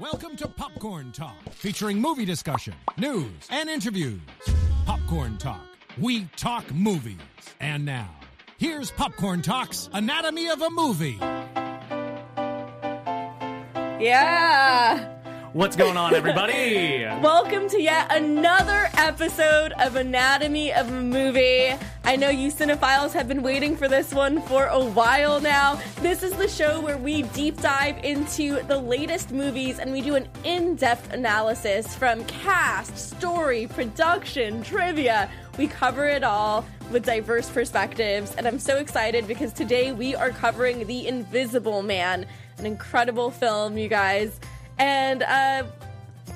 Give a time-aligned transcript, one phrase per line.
[0.00, 4.22] Welcome to Popcorn Talk, featuring movie discussion, news, and interviews.
[4.86, 5.60] Popcorn Talk.
[5.98, 7.18] We talk movies.
[7.60, 8.08] And now,
[8.56, 11.18] here's Popcorn Talk's Anatomy of a Movie.
[14.02, 15.18] Yeah.
[15.52, 17.04] What's going on, everybody?
[17.22, 21.74] Welcome to yet another episode of Anatomy of a Movie.
[22.10, 25.80] I know you cinephiles have been waiting for this one for a while now.
[26.00, 30.16] This is the show where we deep dive into the latest movies and we do
[30.16, 35.30] an in depth analysis from cast, story, production, trivia.
[35.56, 40.30] We cover it all with diverse perspectives, and I'm so excited because today we are
[40.30, 42.26] covering The Invisible Man,
[42.58, 44.40] an incredible film, you guys.
[44.78, 45.62] And uh,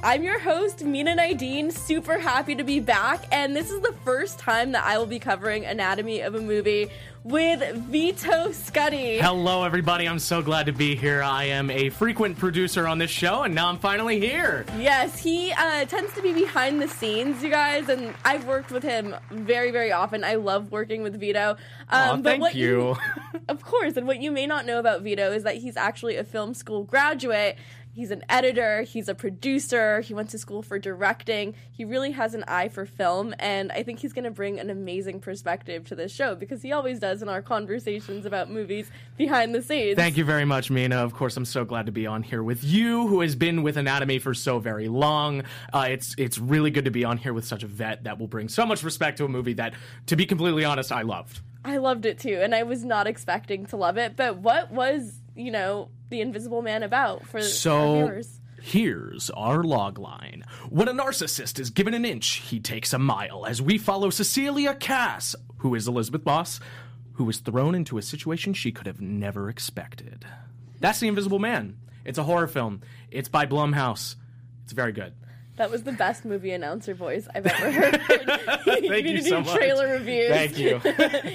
[0.02, 1.72] I'm your host, Mina Naideen.
[1.72, 3.24] Super happy to be back.
[3.32, 6.88] And this is the first time that I will be covering Anatomy of a Movie
[7.24, 9.18] with Vito Scully.
[9.18, 10.06] Hello, everybody.
[10.06, 11.22] I'm so glad to be here.
[11.22, 14.66] I am a frequent producer on this show, and now I'm finally here.
[14.76, 18.82] Yes, he uh, tends to be behind the scenes, you guys, and I've worked with
[18.82, 20.22] him very, very often.
[20.22, 21.56] I love working with Vito.
[21.88, 22.96] Um, thank what you.
[23.48, 26.24] of course, and what you may not know about Vito is that he's actually a
[26.24, 27.56] film school graduate
[27.94, 31.54] He's an editor, he's a producer, he went to school for directing.
[31.70, 34.68] He really has an eye for film, and I think he's going to bring an
[34.68, 39.54] amazing perspective to this show because he always does in our conversations about movies behind
[39.54, 39.94] the scenes.
[39.96, 40.96] Thank you very much, Mina.
[40.96, 43.76] Of course, I'm so glad to be on here with you, who has been with
[43.76, 45.44] Anatomy for so very long.
[45.72, 48.26] Uh, it's it's really good to be on here with such a vet that will
[48.26, 49.74] bring so much respect to a movie that,
[50.06, 51.40] to be completely honest, I loved.
[51.64, 54.16] I loved it too, and I was not expecting to love it.
[54.16, 58.40] But what was, you know, the Invisible Man about for so, our viewers?
[58.62, 60.44] Here's our log line.
[60.70, 63.44] When a narcissist is given an inch, he takes a mile.
[63.46, 66.60] As we follow Cecilia Kass, who is Elisabeth Moss,
[67.14, 70.24] who was thrown into a situation she could have never expected.
[70.80, 71.76] That's The Invisible Man.
[72.04, 72.80] It's a horror film.
[73.10, 74.16] It's by Blumhouse.
[74.64, 75.14] It's very good.
[75.56, 78.00] That was the best movie announcer voice I've ever heard.
[78.64, 79.54] Thank you, so much.
[79.54, 80.28] Trailer reviews.
[80.28, 80.80] Thank you.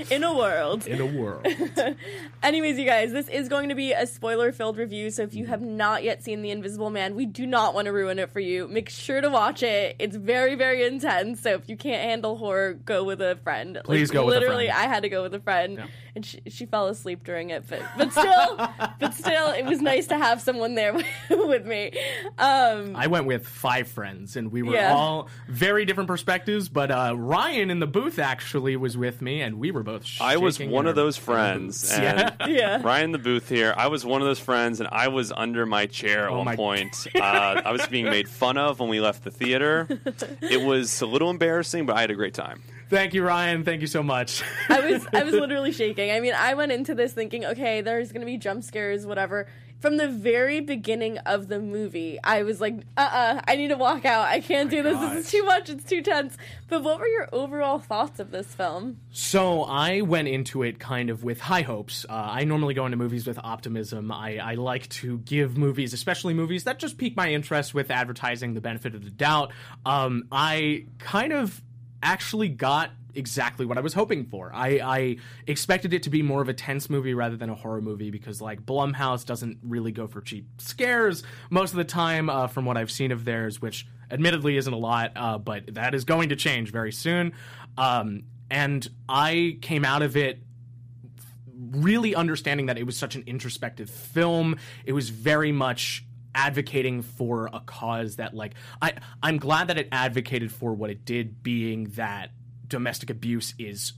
[0.15, 0.85] In a world.
[0.87, 1.47] In a world.
[2.43, 5.09] Anyways, you guys, this is going to be a spoiler-filled review.
[5.09, 7.93] So if you have not yet seen The Invisible Man, we do not want to
[7.93, 8.67] ruin it for you.
[8.67, 9.95] Make sure to watch it.
[9.99, 11.39] It's very, very intense.
[11.39, 13.79] So if you can't handle horror, go with a friend.
[13.85, 14.49] Please like, go with a friend.
[14.49, 15.85] Literally, I had to go with a friend, yeah.
[16.15, 17.63] and she, she fell asleep during it.
[17.69, 18.57] But but still,
[18.99, 20.93] but still, it was nice to have someone there
[21.29, 21.93] with me.
[22.37, 24.93] Um, I went with five friends friends, and we were yeah.
[24.93, 26.69] all very different perspectives.
[26.69, 30.05] But uh, Ryan in the booth actually was with me, and we were both.
[30.19, 32.47] I was one of those friends, and yeah.
[32.47, 32.81] yeah.
[32.81, 33.73] Ryan in the booth here.
[33.75, 36.55] I was one of those friends, and I was under my chair at oh one
[36.55, 37.07] point.
[37.19, 39.87] Uh, I was being made fun of when we left the theater.
[40.41, 42.61] It was a little embarrassing, but I had a great time.
[42.89, 43.63] Thank you, Ryan.
[43.63, 44.43] Thank you so much.
[44.67, 46.11] I was I was literally shaking.
[46.11, 49.47] I mean, I went into this thinking, okay, there's gonna be jump scares, whatever
[49.79, 53.69] from the very beginning of the movie, I was like, uh uh-uh, uh I need
[53.69, 54.27] to walk out.
[54.27, 54.93] I can't oh do this.
[54.93, 55.13] Gosh.
[55.15, 55.69] This is too much.
[55.69, 56.37] It's too tense.
[56.67, 58.99] But what were your overall thoughts of this film?
[59.11, 62.05] So I went into it kind of with high hopes.
[62.07, 64.11] Uh, I normally go into movies with optimism.
[64.11, 68.53] I, I like to give movies, especially movies that just pique my interest with advertising
[68.53, 69.51] the benefit of the doubt.
[69.85, 71.61] Um, I kind of
[72.01, 74.51] actually got exactly what I was hoping for.
[74.53, 75.17] I, I,
[75.47, 78.41] expected it to be more of a tense movie rather than a horror movie because,
[78.41, 82.77] like, Blumhouse doesn't really go for cheap scares most of the time, uh, from what
[82.77, 86.35] I've seen of theirs, which admittedly isn't a lot, uh, but that is going to
[86.35, 87.33] change very soon.
[87.77, 90.39] Um, and I came out of it
[91.71, 94.57] really understanding that it was such an introspective film.
[94.85, 96.05] It was very much
[96.35, 101.05] advocating for a cause that like I I'm glad that it advocated for what it
[101.05, 102.31] did being that
[102.67, 103.93] domestic abuse is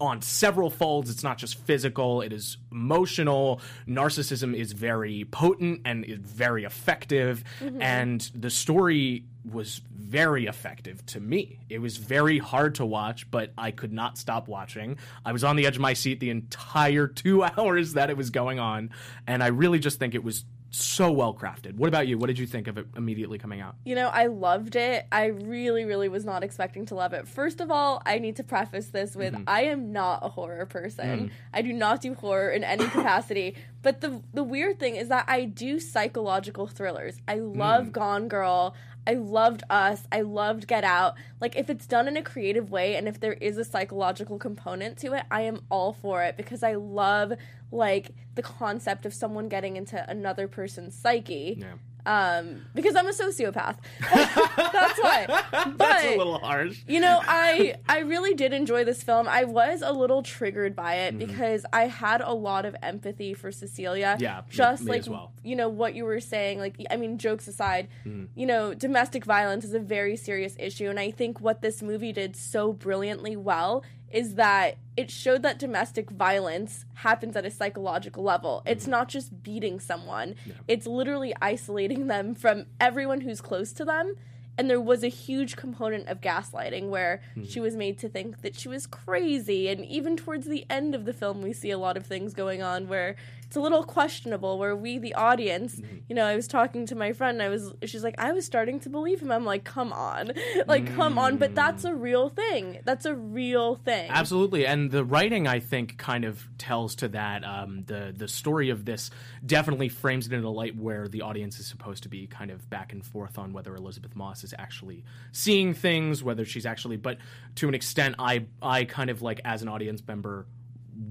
[0.00, 1.10] on several folds.
[1.10, 3.60] It's not just physical, it is emotional.
[3.86, 7.44] Narcissism is very potent and is very effective.
[7.60, 7.80] Mm-hmm.
[7.80, 11.60] And the story was very effective to me.
[11.68, 14.98] It was very hard to watch, but I could not stop watching.
[15.24, 18.30] I was on the edge of my seat the entire two hours that it was
[18.30, 18.90] going on.
[19.26, 20.44] And I really just think it was
[20.74, 21.76] so well crafted.
[21.76, 22.18] What about you?
[22.18, 23.76] What did you think of it immediately coming out?
[23.84, 25.06] You know, I loved it.
[25.12, 27.28] I really, really was not expecting to love it.
[27.28, 29.44] First of all, I need to preface this with mm-hmm.
[29.46, 31.28] I am not a horror person.
[31.28, 31.30] Mm.
[31.52, 33.54] I do not do horror in any capacity.
[33.82, 37.20] But the the weird thing is that I do psychological thrillers.
[37.28, 37.92] I love mm.
[37.92, 38.74] Gone Girl.
[39.06, 40.06] I loved Us.
[40.12, 41.14] I loved Get Out.
[41.40, 44.96] Like, if it's done in a creative way and if there is a psychological component
[44.98, 47.32] to it, I am all for it because I love,
[47.70, 51.56] like, the concept of someone getting into another person's psyche.
[51.58, 51.74] Yeah.
[52.06, 53.76] Um, because I'm a sociopath.
[54.14, 55.26] That's why.
[55.52, 56.80] But That's a little harsh.
[56.88, 59.28] you know, I I really did enjoy this film.
[59.28, 61.20] I was a little triggered by Mm-hmm.
[61.22, 64.16] it because I had a lot of empathy for Cecilia.
[64.20, 65.32] Yeah, just like well.
[65.42, 66.58] you know what you were saying.
[66.58, 68.24] Like, I mean, jokes aside, Mm-hmm.
[68.38, 72.12] you know, domestic violence is a very serious issue, and I think what this movie
[72.12, 78.22] did so brilliantly well is that it showed that domestic violence happens at a psychological
[78.22, 78.62] level.
[78.66, 78.90] It's mm-hmm.
[78.92, 80.34] not just beating someone;
[80.68, 84.16] it's literally isolating them from everyone who's close to them.
[84.58, 87.48] And there was a huge component of gaslighting where mm-hmm.
[87.48, 89.68] she was made to think that she was crazy.
[89.68, 92.62] And even towards the end of the film we see a lot of things going
[92.62, 93.16] on where
[93.52, 95.78] it's a little questionable where we the audience
[96.08, 98.46] you know i was talking to my friend and i was she's like i was
[98.46, 100.32] starting to believe him i'm like come on
[100.66, 105.04] like come on but that's a real thing that's a real thing Absolutely, and the
[105.04, 107.44] writing I think kind of tells to that.
[107.44, 109.10] Um, the the story of this
[109.44, 112.70] definitely frames it in a light where the audience is supposed to be kind of
[112.70, 116.96] back and forth on whether Elisabeth Moss is actually seeing things, whether she's actually.
[116.96, 117.18] But
[117.56, 120.46] to an extent, I I kind of like as an audience member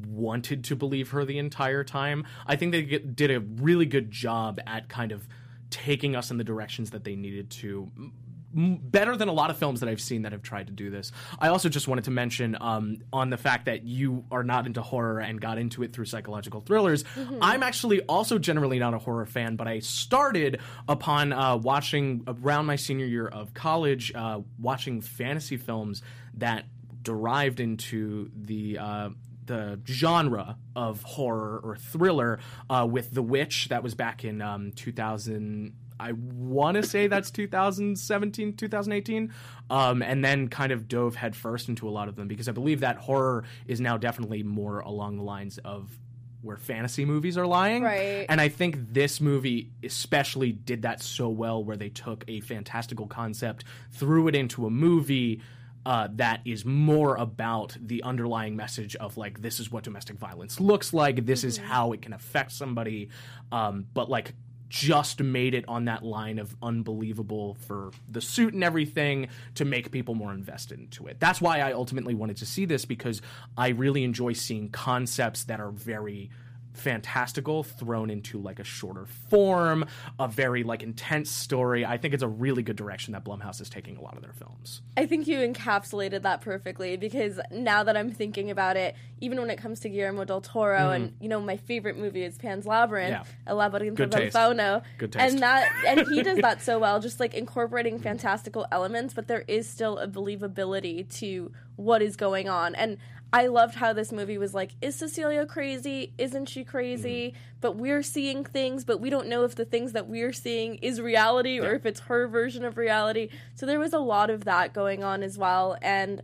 [0.08, 2.26] wanted to believe her the entire time.
[2.46, 5.28] I think they get, did a really good job at kind of
[5.70, 8.14] taking us in the directions that they needed to m-
[8.54, 11.14] better than a lot of films that I've seen that have tried to do this.
[11.40, 14.82] I also just wanted to mention um, on the fact that you are not into
[14.82, 17.06] horror and got into it through psychological thrillers.
[17.42, 20.60] I'm actually also generally not a horror fan, but I started
[20.90, 26.02] upon uh, watching around my senior year of college, uh, watching fantasy films
[26.36, 26.66] that
[27.02, 28.78] derived into the.
[28.78, 29.10] Uh,
[29.51, 32.39] the genre of horror or thriller
[32.69, 37.30] uh, with The Witch that was back in um, 2000 I want to say that's
[37.30, 39.31] 2017, 2018,
[39.69, 42.80] um, and then kind of dove headfirst into a lot of them because I believe
[42.80, 46.00] that horror is now definitely more along the lines of
[46.42, 47.83] where fantasy movies are lying.
[47.83, 48.25] Right.
[48.27, 53.06] And I think this movie especially did that so well, where they took a fantastical
[53.06, 55.42] concept, threw it into a movie.
[55.83, 60.60] Uh, that is more about the underlying message of like this is what domestic violence
[60.60, 63.10] looks like this is how it can affect somebody
[63.51, 64.36] um, but like
[64.72, 69.92] just made it on that line of unbelievable for the suit and everything to make
[69.92, 71.19] people more invested into it.
[71.19, 73.22] That's why I ultimately wanted to see this because
[73.57, 76.30] I really enjoy seeing concepts that are very
[76.74, 79.86] fantastical thrown into like a shorter form,
[80.20, 81.86] a very like intense story.
[81.86, 84.34] I think it's a really good direction that Blumhouse is taking a lot of their
[84.34, 84.82] films.
[84.98, 89.50] I think you encapsulated that perfectly because now that I'm thinking about it, even when
[89.50, 90.94] it comes to Guillermo del Toro, mm-hmm.
[90.94, 93.24] and you know, my favorite movie is Pan's Labyrinth, Yeah.
[93.46, 94.32] El Laberinto del.
[94.32, 94.82] Fauno,
[95.16, 99.44] and that and he does that so well, just like incorporating fantastical elements, but there
[99.48, 102.98] is still a believability to what is going on, and.
[103.34, 106.12] I loved how this movie was like, is Cecilia crazy?
[106.18, 107.30] Isn't she crazy?
[107.30, 107.38] Mm-hmm.
[107.62, 111.00] But we're seeing things, but we don't know if the things that we're seeing is
[111.00, 113.30] reality or if it's her version of reality.
[113.56, 115.78] So there was a lot of that going on as well.
[115.82, 116.22] And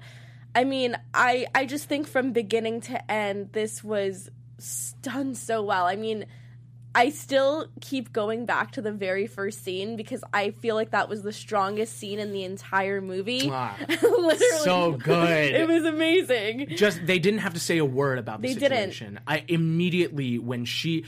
[0.54, 4.30] I mean, I I just think from beginning to end, this was
[5.02, 5.86] done so well.
[5.86, 6.26] I mean,
[6.98, 11.08] I still keep going back to the very first scene because I feel like that
[11.10, 13.42] was the strongest scene in the entire movie.
[14.02, 15.54] Literally, so good.
[15.54, 16.70] It was amazing.
[16.76, 18.92] just they didn't have to say a word about the They didn't.
[18.94, 19.20] situation.
[19.28, 21.06] I immediately when she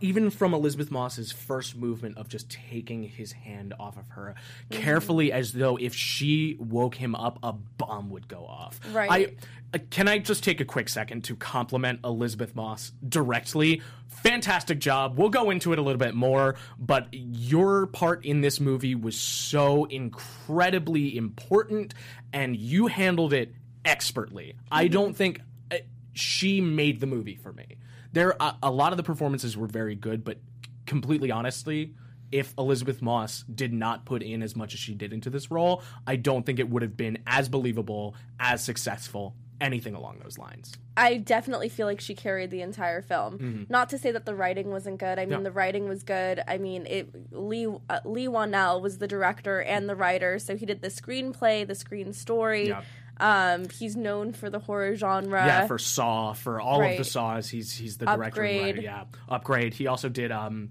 [0.00, 4.34] even from Elisabeth Moss's first movement of just taking his hand off of her
[4.70, 4.82] Mm-hmm.
[4.82, 8.80] carefully as though if she woke him up a bomb would go off.
[8.92, 9.10] Right.
[9.10, 9.34] I
[9.74, 13.82] uh, can I just take a quick second to compliment Elisabeth Moss directly?
[14.08, 15.18] Fantastic job.
[15.18, 19.16] We'll go into it a little bit more, but your part in this movie was
[19.18, 21.94] so incredibly important
[22.32, 23.52] and you handled it
[23.84, 24.54] expertly.
[24.70, 25.76] I don't think uh,
[26.12, 27.76] she made the movie for me.
[28.16, 30.38] There a, a lot of the performances were very good, but
[30.86, 31.92] completely honestly,
[32.32, 35.82] if Elisabeth Moss did not put in as much as she did into this role,
[36.06, 40.72] I don't think it would have been as believable, as successful, anything along those lines.
[40.96, 43.66] I definitely feel like she carried the entire film.
[43.68, 45.18] Not to say that the writing wasn't good.
[45.18, 45.42] I mean, Mm-hmm.
[45.42, 45.50] No.
[45.50, 46.42] the writing was good.
[46.48, 50.64] I mean, it Leigh uh, Leigh Whannell was the director and the writer, so he
[50.64, 52.74] did the screenplay, the screen story.
[53.18, 55.44] Um, he's known for the horror genre.
[55.46, 58.80] yeah, for Saw, for all of the Saws, he's he's the director and writer.
[58.80, 59.74] Yeah, Upgrade.
[59.74, 60.70] He also did um,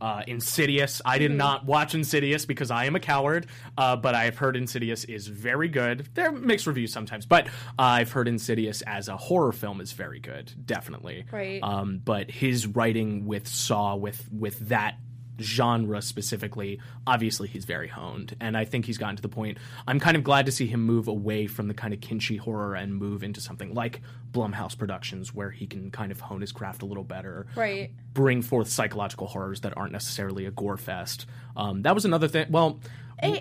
[0.00, 1.00] uh, Insidious.
[1.04, 1.22] I Mm-hmm.
[1.22, 3.46] did not watch Insidious because I am a coward,
[3.78, 6.06] uh, but I've heard Insidious is very good.
[6.12, 10.20] They're mixed reviews sometimes, but uh, I've heard Insidious as a horror film is very
[10.20, 11.24] good, definitely.
[11.32, 11.60] Right.
[11.62, 14.96] Um, but his writing with Saw, with with that
[15.40, 19.58] genre specifically, obviously he's very honed, and I think he's gotten to the point.
[19.86, 22.74] I'm kind of glad to see him move away from the kind of kinchy horror
[22.74, 24.00] and move into something like
[24.32, 27.90] Blumhouse Productions, where he can kind of hone his craft a little better, Right.
[28.12, 31.26] bring forth psychological horrors that aren't necessarily a gore fest.
[31.56, 32.46] Um, that was another thing.
[32.50, 32.80] Well.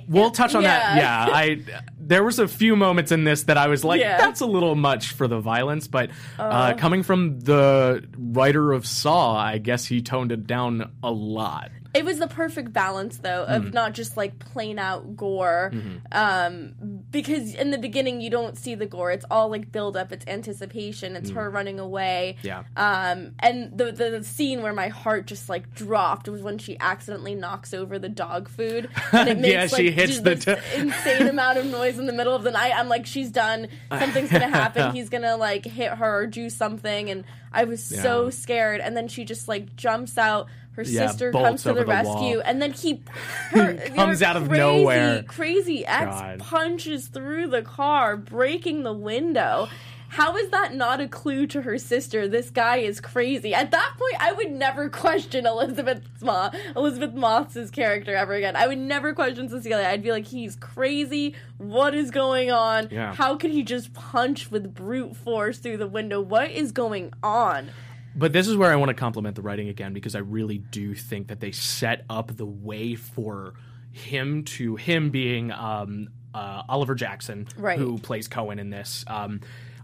[0.08, 0.96] we'll touch on that.
[0.96, 1.28] yeah.
[1.28, 1.62] Yeah, I
[2.00, 4.18] there was a few moments in this that I was like, Yeah.
[4.18, 5.88] that's a little much for the violence.
[5.90, 11.12] But uh, coming from the writer of Saw, I guess he toned it down a
[11.12, 11.72] lot.
[11.96, 13.68] It was the perfect balance, though, Mm-hmm.
[13.68, 15.72] of not just like plain out gore.
[16.12, 16.74] Um,
[17.12, 19.12] because in the beginning, you don't see the gore.
[19.12, 22.38] It's all like build up, it's anticipation, it's her running away.
[22.42, 22.44] Mm.
[22.46, 22.64] Yeah.
[22.76, 26.78] Um, and the, the the scene where my heart just like dropped was when she
[26.80, 30.56] accidentally knocks over the dog food, and it makes Yeah, she like, hits the t-
[30.80, 32.74] insane amount of noise in the middle of the night.
[32.76, 33.68] I'm like, she's done.
[33.90, 34.92] Something's gonna happen.
[34.96, 38.82] He's gonna like hit her or do something, and I was so scared.
[38.82, 40.48] And then she just like jumps out.
[40.76, 43.02] Her Yeah, sister comes to the rescue, and then he
[43.52, 45.24] her, Comes out of crazy, nowhere.
[45.24, 46.40] Crazy ex God.
[46.40, 49.70] punches through the car, breaking the window.
[50.10, 52.26] How is that not a clue to her sister?
[52.28, 53.54] This guy is crazy.
[53.54, 58.56] At that point, I would never question Elisabeth Moss, Elisabeth Moss's character ever again.
[58.56, 59.86] I would never question Cecilia.
[59.88, 61.36] I'd be like, he's crazy.
[61.58, 62.88] What is going on?
[62.92, 63.14] Yeah.
[63.14, 66.22] How could he just punch with brute force through the window?
[66.22, 67.72] What is going on?
[68.16, 70.94] But this is where I want to compliment the writing again because I really do
[70.96, 73.54] think that they set up the way for
[73.92, 77.78] him to him being um, uh, Oliver Jackson, Right.
[77.78, 79.04] who plays Cohen in this.
[79.08, 79.42] Um,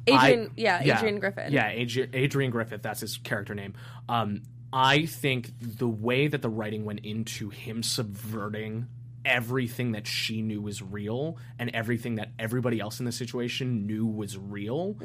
[0.08, 1.52] Adrian- I- yeah, Adrian Griffin.
[1.54, 2.82] Yeah, Adri- Adrian Griffith.
[2.82, 3.74] That's his character name.
[4.10, 8.88] Um, I think the way that the writing went into him subverting
[9.24, 14.04] everything that she knew was real and everything that everybody else in the situation knew
[14.04, 14.96] was real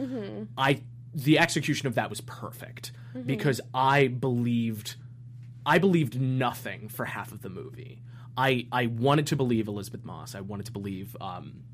[0.56, 0.80] i
[1.16, 2.92] the execution of that was perfect
[3.24, 4.96] because i believed
[5.64, 8.02] i believed nothing for half of the movie.
[8.36, 10.34] I i wanted to believe elisabeth moss.
[10.34, 11.64] I wanted to believe um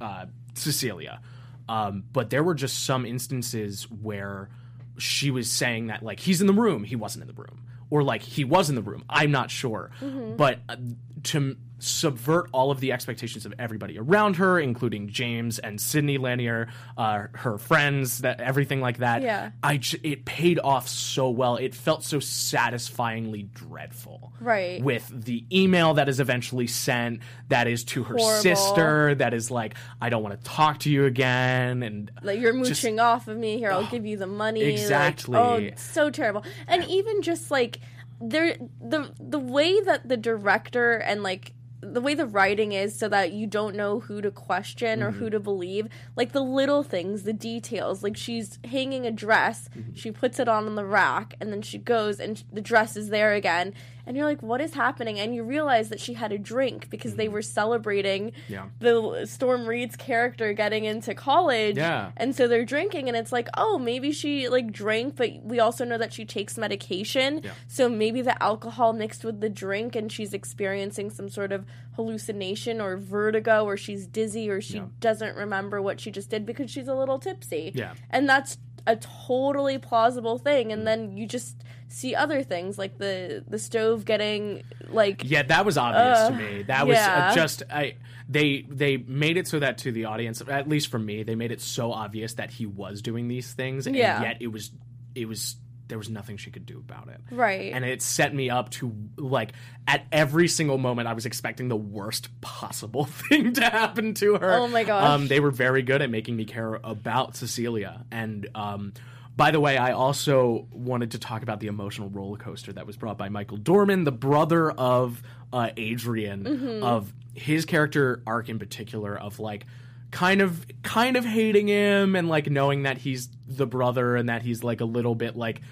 [0.00, 1.20] uh cecilia.
[1.68, 4.50] Um but there were just some instances where
[4.98, 6.84] she was saying that like he's in the room.
[6.84, 7.64] He wasn't in the room.
[7.88, 9.02] Or like he was in the room.
[9.08, 9.90] I'm not sure.
[10.36, 10.76] But uh,
[11.24, 16.68] to subvert all of the expectations of everybody around her including james and sydney lanier
[16.98, 19.52] uh, her friends that everything like that Yeah.
[19.62, 24.82] i j- it paid off so well it felt so satisfyingly dreadful Right.
[24.82, 28.42] with the email that is eventually sent that is to her Horrible.
[28.42, 32.52] sister that is like i don't want to talk to you again and like you're
[32.52, 35.38] Just- mooching off of me here i'll give you the money like, Exactly.
[35.38, 37.80] oh it's so terrible and even just like
[38.20, 43.08] there the the way that the director and like the way the writing is so
[43.08, 45.30] that you don't know who to question or who mm-hmm.
[45.30, 49.94] to believe like the little things the details like she's hanging a dress mm-hmm.
[49.94, 53.08] she puts it on in the rack and then she goes and the dress is
[53.08, 53.72] there again
[54.10, 57.14] and you're like what is happening and you realize that she had a drink because
[57.14, 57.34] they mm-hmm.
[57.34, 58.66] were celebrating Yeah.
[58.80, 62.10] the storm reid's character getting into college Yeah.
[62.16, 65.84] and so they're drinking and it's like oh maybe she like drank but we also
[65.84, 67.52] know that she takes medication Yeah.
[67.68, 71.64] so maybe the alcohol mixed with the drink and she's experiencing some sort of
[71.94, 74.86] hallucination or vertigo or she's dizzy or she Yeah.
[74.98, 77.94] doesn't remember what she just did because she's a little tipsy Yeah.
[78.10, 80.86] and that's a totally plausible thing and mm.
[80.86, 85.76] then you just see other things like the the stove getting like Yeah, that was
[85.76, 86.62] obvious Uh, to me.
[86.62, 87.30] That was yeah.
[87.30, 87.96] uh, just I
[88.28, 91.50] they they made it so that to the audience, at least for me, they made
[91.52, 94.22] it so obvious that he was doing these things, and Yeah.
[94.22, 94.70] yet it was
[95.14, 95.56] it was
[95.88, 97.20] there was nothing she could do about it.
[97.32, 99.52] right And it set me up to like
[99.88, 104.52] at every single moment I was expecting the worst possible thing to happen to her.
[104.52, 105.02] Oh my god.
[105.10, 108.06] Um, they were very good at making me care about Cecilia.
[108.12, 108.92] And um,
[109.40, 112.98] by the way, I also wanted to talk about the emotional roller coaster that was
[112.98, 116.84] brought by Michael Dorman, the brother of uh, Adrian, Mm-hmm.
[116.84, 119.64] of his character arc in particular, of like
[120.10, 124.42] kind of kind of hating him and like knowing that he's the brother and that
[124.42, 125.62] he's like a little bit like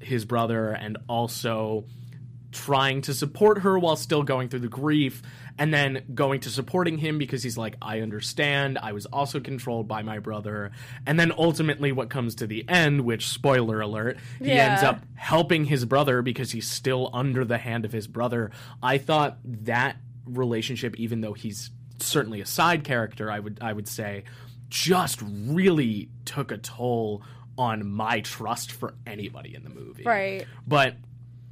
[0.00, 1.84] his brother and also
[2.52, 5.22] trying to support her while still going through the grief
[5.58, 8.78] and then going to supporting him because he's like I understand.
[8.78, 10.70] I was also controlled by my brother.
[11.06, 14.70] And then ultimately what comes to the end which spoiler alert he Yeah.
[14.72, 18.50] ends up helping his brother because he's still under the hand of his brother.
[18.82, 23.88] I thought that relationship even though he's certainly a side character I would I would
[23.88, 24.24] say
[24.68, 27.22] just really took a toll
[27.56, 30.04] on my trust for anybody in the movie.
[30.04, 30.46] Right.
[30.66, 30.94] But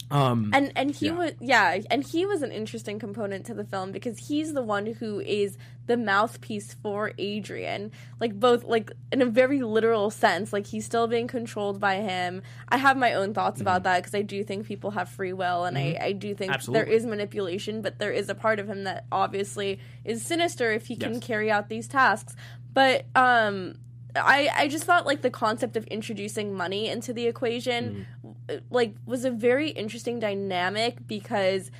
[0.08, 1.12] Um, and and he yeah.
[1.12, 4.86] was yeah and he was an interesting component to the film because he's the one
[4.86, 10.68] who is the mouthpiece for adrian like both like in a very literal sense like
[10.68, 14.22] he's still being controlled by him i have my own thoughts about that because i
[14.22, 16.84] do think people have free will and I, I do think Absolutely.
[16.84, 20.86] there is manipulation but there is a part of him that obviously is sinister if
[20.86, 22.36] he can carry out these tasks
[22.72, 23.74] but um
[24.18, 28.02] I, I just thought like the concept of introducing money into the equation Mm-hmm.
[28.70, 31.70] Like was a very interesting dynamic because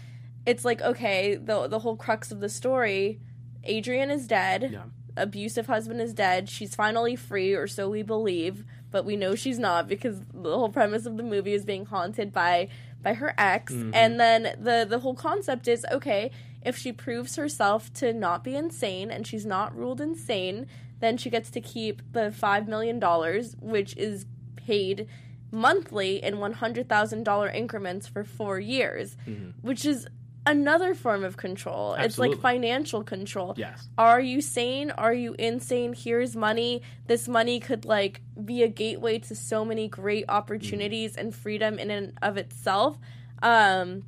[0.44, 3.20] it's like okay the the whole crux of the story
[3.64, 4.82] Adrian is dead Yeah.
[5.16, 9.58] abusive husband is dead she's finally free or so we believe but we know she's
[9.58, 12.68] not because the whole premise of the movie is being haunted by
[13.02, 13.90] by her ex Mm-hmm.
[13.94, 16.30] and then the the whole concept is okay
[16.64, 20.66] if she proves herself to not be insane and she's not ruled insane
[20.98, 25.06] then she gets to keep the 5 million dollars which is paid
[25.50, 29.16] monthly in $100,000 increments for 4 years
[29.62, 30.06] which is
[30.46, 31.94] another form of control.
[31.94, 33.54] It's like financial control.
[33.56, 33.88] Yes.
[33.98, 34.92] are you sane?
[34.92, 35.92] Are you insane?
[35.92, 36.82] Here's money.
[37.06, 41.90] This money could like be a gateway to so many great opportunities and freedom in
[41.90, 42.98] and of itself.
[43.42, 44.04] Um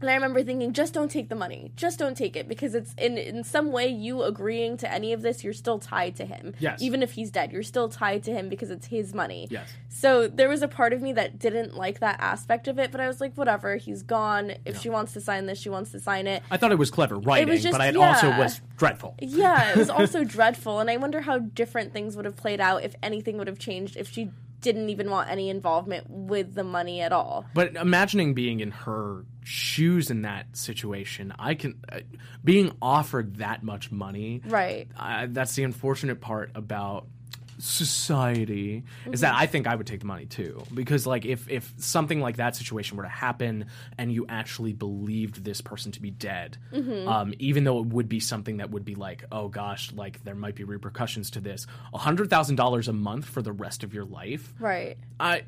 [0.00, 1.72] and I remember thinking, just don't take the money.
[1.76, 5.22] Just don't take it because it's in in some way you agreeing to any of
[5.22, 6.54] this, you're still tied to him.
[6.58, 6.80] Yes.
[6.82, 9.48] Even if he's dead, you're still tied to him because it's his money.
[9.50, 9.68] Yes.
[9.88, 13.00] So there was a part of me that didn't like that aspect of it, but
[13.00, 14.52] I was like, whatever, he's gone.
[14.64, 16.42] If she wants to sign this, she wants to sign it.
[16.50, 19.14] I thought it was clever writing, just- but it also was dreadful.
[19.20, 22.84] Yeah, it was also dreadful, and I wonder how different things would have played out
[22.84, 27.00] if anything would have changed if she didn't even want any involvement with the money
[27.00, 27.46] at all.
[27.54, 32.00] But imagining being in her shoes in that situation, I can uh,
[32.44, 34.42] being offered that much money.
[34.44, 34.88] Right.
[34.96, 37.06] Uh, that's the unfortunate part about
[37.58, 40.62] society is that I think I would take the money too.
[40.72, 45.44] Because like if if something like that situation were to happen and you actually believed
[45.44, 46.56] this person to be dead
[47.08, 50.34] um, even though it would be something that would be like oh gosh like there
[50.34, 53.92] might be repercussions to this a hundred thousand dollars a month for the rest of
[53.94, 54.96] your life Right.
[55.20, 55.42] I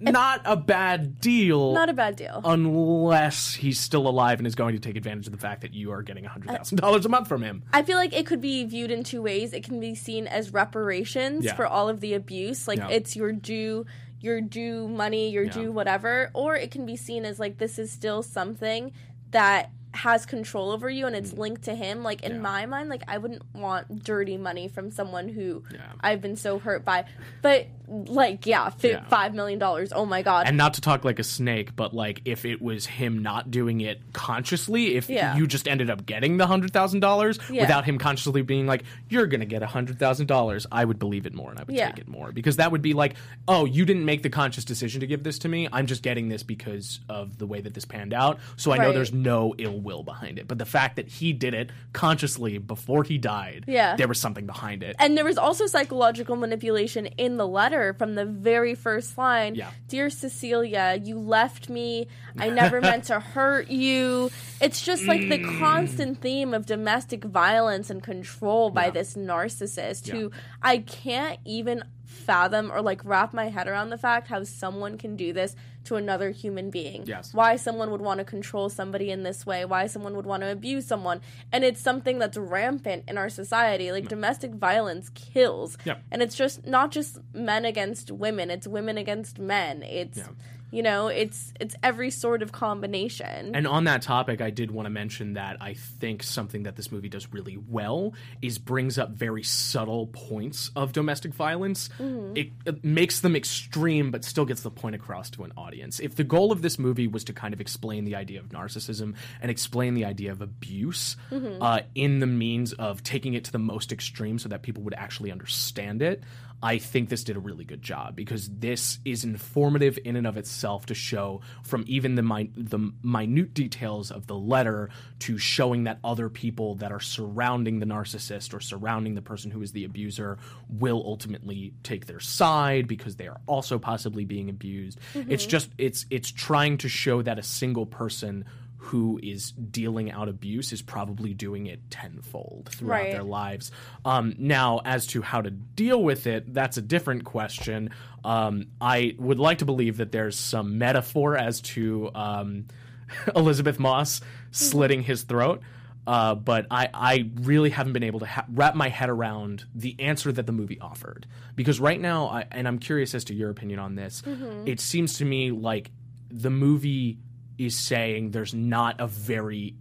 [0.00, 2.40] not a bad deal Not a bad deal.
[2.44, 5.90] unless he's still alive and is going to take advantage of the fact that you
[5.92, 7.62] are getting $100,000 a month from him.
[7.72, 9.52] I feel like it could be viewed in two ways.
[9.52, 11.54] It can be seen as reparations Yeah.
[11.54, 12.88] for all of the abuse, like Yeah.
[12.88, 13.86] it's your due
[14.20, 17.92] your due money, your due whatever, or it can be seen as like this is
[17.92, 18.90] still something
[19.30, 22.02] that has control over you and it's linked to him.
[22.02, 22.34] Like in Mm.
[22.36, 22.40] Yeah.
[22.40, 25.80] my mind, like I wouldn't want dirty money from someone who Yeah.
[26.00, 27.04] I've been so hurt by.
[27.42, 29.04] But like yeah, fi- Yeah.
[29.08, 29.92] 5 million dollars.
[29.94, 30.46] Oh my god.
[30.46, 33.80] And not to talk like a snake, but like if it was him not doing
[33.80, 35.36] it consciously, if Yeah.
[35.36, 37.62] you just ended up getting the $100,000 Yeah.
[37.62, 41.34] without him consciously being like, you're going to get a $100,000, I would believe it
[41.34, 42.32] more and I would take it more.
[42.32, 43.14] Because that would be like,
[43.46, 45.68] oh, you didn't make the conscious decision to give this to me.
[45.72, 48.38] I'm just getting this because of the way that this panned out.
[48.56, 50.46] So I know there's no ill will behind it.
[50.48, 53.96] But the fact that he did it consciously before he died, Yeah.
[53.96, 54.96] there was something behind it.
[54.98, 59.54] And there was also psychological manipulation in the letter from the very first line.
[59.54, 59.70] Yeah.
[59.88, 62.08] Dear Cecilia, you left me.
[62.38, 64.30] I never meant to hurt you.
[64.60, 65.58] It's just like the Mm.
[65.58, 68.90] constant theme of domestic violence and control by Yeah.
[68.90, 70.30] this narcissist who
[70.62, 71.82] I can't even
[72.18, 75.96] fathom or like wrap my head around the fact how someone can do this to
[75.96, 77.04] another human being.
[77.06, 77.32] Yes.
[77.32, 80.50] Why someone would want to control somebody in this way, why someone would want to
[80.50, 81.20] abuse someone.
[81.50, 83.90] And it's something that's rampant in our society.
[83.90, 84.08] Like mm.
[84.08, 85.78] domestic violence kills.
[85.84, 86.02] Yep.
[86.10, 89.82] And it's just not just men against women, it's women against men.
[89.82, 90.26] It's Yeah.
[90.70, 93.54] You know, it's it's every sort of combination.
[93.54, 96.92] And on that topic, I did want to mention that I think something that this
[96.92, 101.88] movie does really well is brings up very subtle points of domestic violence.
[102.36, 106.00] It, it makes them extreme, but still gets the point across to an audience.
[106.00, 109.14] If the goal of this movie was to kind of explain the idea of narcissism
[109.40, 111.16] and explain the idea of abuse
[111.60, 114.94] uh, in the means of taking it to the most extreme so that people would
[114.94, 116.22] actually understand it,
[116.62, 120.36] I think this did a really good job because this is informative in and of
[120.36, 124.90] itself to show from even the the minute details of the letter
[125.20, 129.62] to showing that other people that are surrounding the narcissist or surrounding the person who
[129.62, 134.98] is the abuser will ultimately take their side because they are also possibly being abused.
[135.14, 135.50] It's mm-hmm.
[135.50, 138.44] just it's it's trying to show that a single person
[138.88, 143.12] who is dealing out abuse is probably doing it tenfold throughout Right.
[143.12, 143.70] their lives.
[144.04, 147.90] Um, now, as to how to deal with it, that's a different question.
[148.24, 152.66] Um, I would like to believe that there's some metaphor as to um,
[153.36, 154.20] Elisabeth Moss
[154.50, 155.60] slitting his throat.
[156.06, 159.94] Uh, but I, I really haven't been able to ha- wrap my head around the
[159.98, 163.50] answer that the movie offered because right now, I, and I'm curious as to your
[163.50, 164.22] opinion on this.
[164.64, 165.90] It seems to me like
[166.30, 167.18] the movie
[167.58, 169.74] is saying there's not a very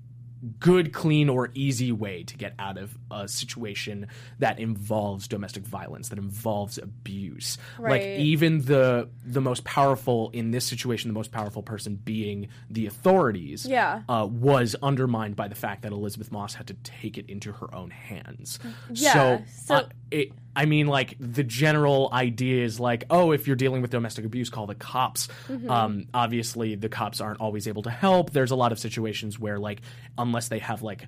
[0.59, 4.07] good, clean, or easy way to get out of a situation
[4.39, 7.57] that involves domestic violence, that involves abuse.
[7.79, 12.85] Like even the the most powerful in this situation, the most powerful person being the
[12.85, 14.01] authorities, Yeah.
[14.09, 17.73] uh, was undermined by the fact that Elisabeth Moss had to take it into her
[17.73, 18.59] own hands.
[18.91, 23.45] Yeah, So, so- uh, it, I mean, like the general idea is like, oh, if
[23.45, 25.27] you're dealing with domestic abuse, call the cops.
[25.47, 25.69] Mm-hmm.
[25.69, 28.31] Um, obviously, the cops aren't always able to help.
[28.31, 29.81] There's a lot of situations where, like,
[30.17, 31.07] unless they have like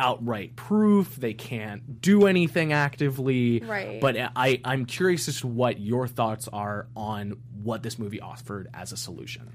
[0.00, 3.60] outright proof, they can't do anything actively.
[3.60, 4.00] Right.
[4.00, 8.68] But I, I'm curious as to what your thoughts are on what this movie offered
[8.74, 9.52] as a solution.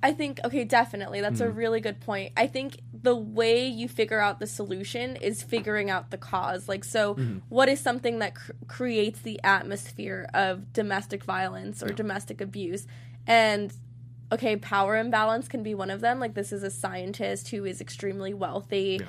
[0.00, 1.20] I think okay, definitely.
[1.20, 1.50] That's Mm-hmm.
[1.50, 2.32] a really good point.
[2.36, 6.68] I think the way you figure out the solution is figuring out the cause.
[6.68, 7.38] Like so Mm-hmm.
[7.48, 12.86] what is something that cr- creates the atmosphere of domestic violence or domestic abuse?
[13.26, 13.74] And
[14.30, 16.20] okay, power imbalance can be one of them.
[16.20, 19.00] Like this is a scientist who is extremely wealthy.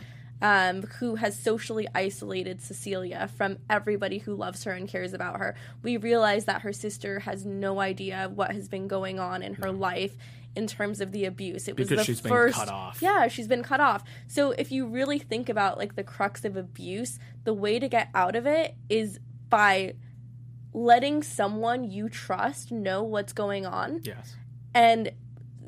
[0.42, 5.54] Um, who has socially isolated Cecilia from everybody who loves her and cares about her.
[5.84, 9.70] We realize that her sister has no idea what has been going on in her
[9.70, 10.16] life
[10.56, 11.68] in terms of the abuse.
[11.68, 13.02] It was the she's been first, cut off.
[13.02, 14.04] Yeah, she's been cut off.
[14.28, 18.08] So if you really think about like the crux of abuse, the way to get
[18.16, 19.96] out of it is by
[20.74, 24.36] letting someone you trust know what's going on Yes.
[24.74, 25.12] and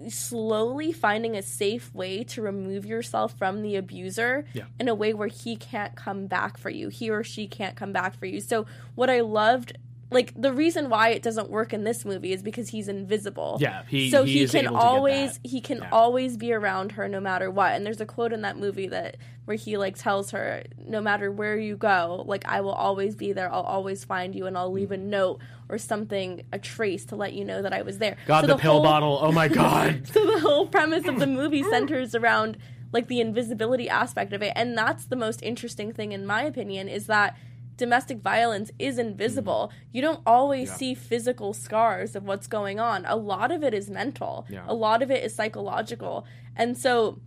[0.09, 4.63] slowly finding a safe way to remove yourself from the abuser Yeah.
[4.79, 7.91] in a way where he can't come back for you he or she can't come
[7.93, 9.77] back for you so what i loved
[10.11, 13.57] like the reason why it doesn't work in this movie is because he's invisible.
[13.61, 15.89] Yeah, he- so he he, can able to get always he can Yeah.
[15.91, 17.73] always be around her no matter what.
[17.73, 21.31] And there's a quote in that movie that where he like tells her no matter
[21.31, 23.51] where you go like i will always be there.
[23.51, 25.03] I'll always find you and i'll leave a mm.
[25.05, 28.17] note or something a trace to let you know that i was there.
[28.27, 29.17] God, So the, pill whole- bottle.
[29.21, 30.07] Oh my God.
[30.13, 32.57] so the whole premise of the movie centers around
[32.91, 34.51] like the invisibility aspect of it.
[34.55, 37.37] And that's the most interesting thing in my opinion is that
[37.77, 39.09] domestic violence is mm-hmm.
[39.09, 40.75] invisible you don't always Yeah.
[40.75, 44.63] see physical scars of what's going on a lot of it is mental Yeah.
[44.67, 47.19] a lot of it is psychological and so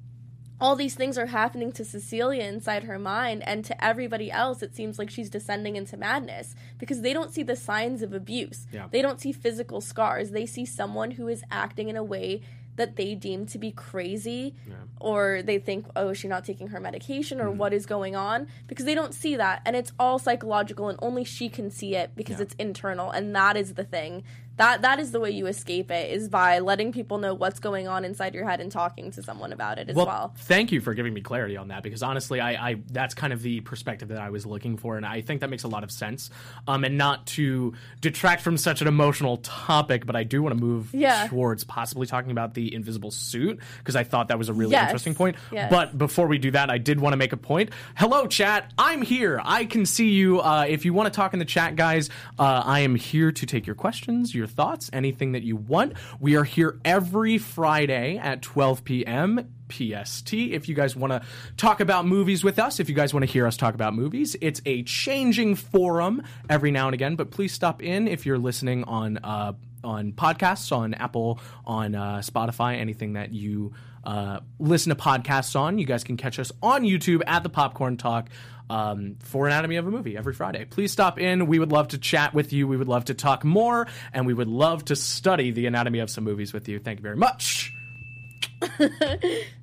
[0.61, 4.75] all these things are happening to Cecilia inside her mind, and to everybody else, it
[4.75, 8.67] seems like she's descending into madness because they don't see the signs of abuse.
[8.73, 8.87] Yeah.
[8.91, 10.31] They don't see physical scars.
[10.31, 12.41] They see someone who is acting in a way
[12.77, 14.55] that they deem to be crazy,
[15.01, 17.47] or they think, oh, she's not taking her medication, Mm-hmm.
[17.49, 18.47] or what is going on?
[18.67, 22.11] Because they don't see that, and it's all psychological, and only she can see it
[22.17, 22.43] because Yeah.
[22.45, 24.25] it's internal, and that is the thing.
[24.57, 27.89] That that is the way you escape it is by letting people know what's going
[27.89, 30.35] on inside your head and talking to someone about it as well, well.
[30.39, 33.43] thank you for giving me clarity on that because honestly, I, I that's kind of
[33.43, 35.91] the perspective that I was looking for, and I think that makes a lot of
[35.91, 36.31] sense.
[36.69, 40.61] Um, and not to detract from such an emotional topic, but I do want to
[40.65, 41.27] move Yeah.
[41.27, 44.85] towards possibly talking about the invisible suit because I thought that was a really Yes.
[44.85, 45.37] interesting point.
[45.51, 45.69] Yes.
[45.71, 47.71] But before we do that, I did want to make a point.
[47.97, 48.73] Hello, chat.
[48.79, 49.41] I'm here.
[49.45, 50.41] I can see you.
[50.41, 53.47] Uh, if you want to talk in the chat, guys, uh, I am here to
[53.47, 55.95] take your questions, your thoughts, anything that you want.
[56.21, 59.49] We are here every Friday at 12 p.m.
[59.69, 60.33] PST.
[60.35, 61.23] If you guys want to
[61.57, 64.37] talk about movies with us, if you guys want to hear us talk about movies,
[64.41, 67.17] it's a changing forum every now and again.
[67.17, 69.53] But please stop in if you're listening on uh,
[69.83, 73.73] on podcasts, on Apple, on uh, Spotify, anything that you
[74.05, 75.79] uh, listen to podcasts on.
[75.79, 78.29] You guys can catch us on YouTube at the Popcorn Talk
[78.71, 80.65] um, for Anatomy of a Movie every Friday.
[80.65, 81.47] Please stop in.
[81.47, 82.67] We would love to chat with you.
[82.67, 86.11] We would love to talk more, and we would love to study the anatomy of
[86.11, 86.79] some movies with you.
[86.79, 87.73] Thank you very much.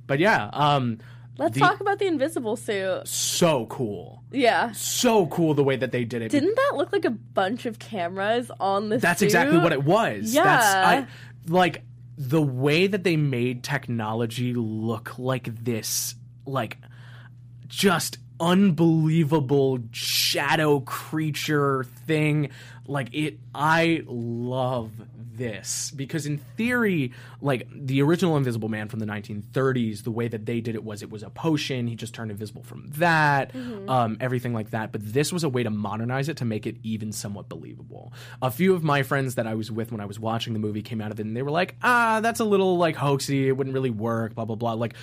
[0.08, 1.00] but yeah, um,
[1.38, 3.08] Let's the- talk about the invisible suit.
[3.08, 4.24] so cool.
[4.32, 4.72] Yeah.
[4.74, 6.30] So cool the way that they did it.
[6.30, 9.26] Didn't that look like a bunch of cameras on the That's suit?
[9.26, 10.34] exactly what it was.
[10.34, 10.44] Yeah.
[10.44, 11.08] That's I
[11.48, 11.84] like
[12.18, 16.78] the way that they made technology look like this like
[17.68, 22.50] just unbelievable shadow creature thing.
[22.88, 24.92] Like it I love
[25.34, 30.46] this because in theory like the original invisible man from the 1930s the way that
[30.46, 31.88] they did it was it was a potion.
[31.88, 33.56] He just turned invisible from that
[33.88, 34.92] um, everything like that.
[34.92, 38.12] But this was a way to modernize it to make it even somewhat believable.
[38.42, 40.82] A few of my friends that i was with when i was watching the movie
[40.82, 43.46] came out of it and they were like ah that's a little like hoaxy.
[43.46, 44.74] It wouldn't really work blah blah blah.
[44.74, 44.96] Like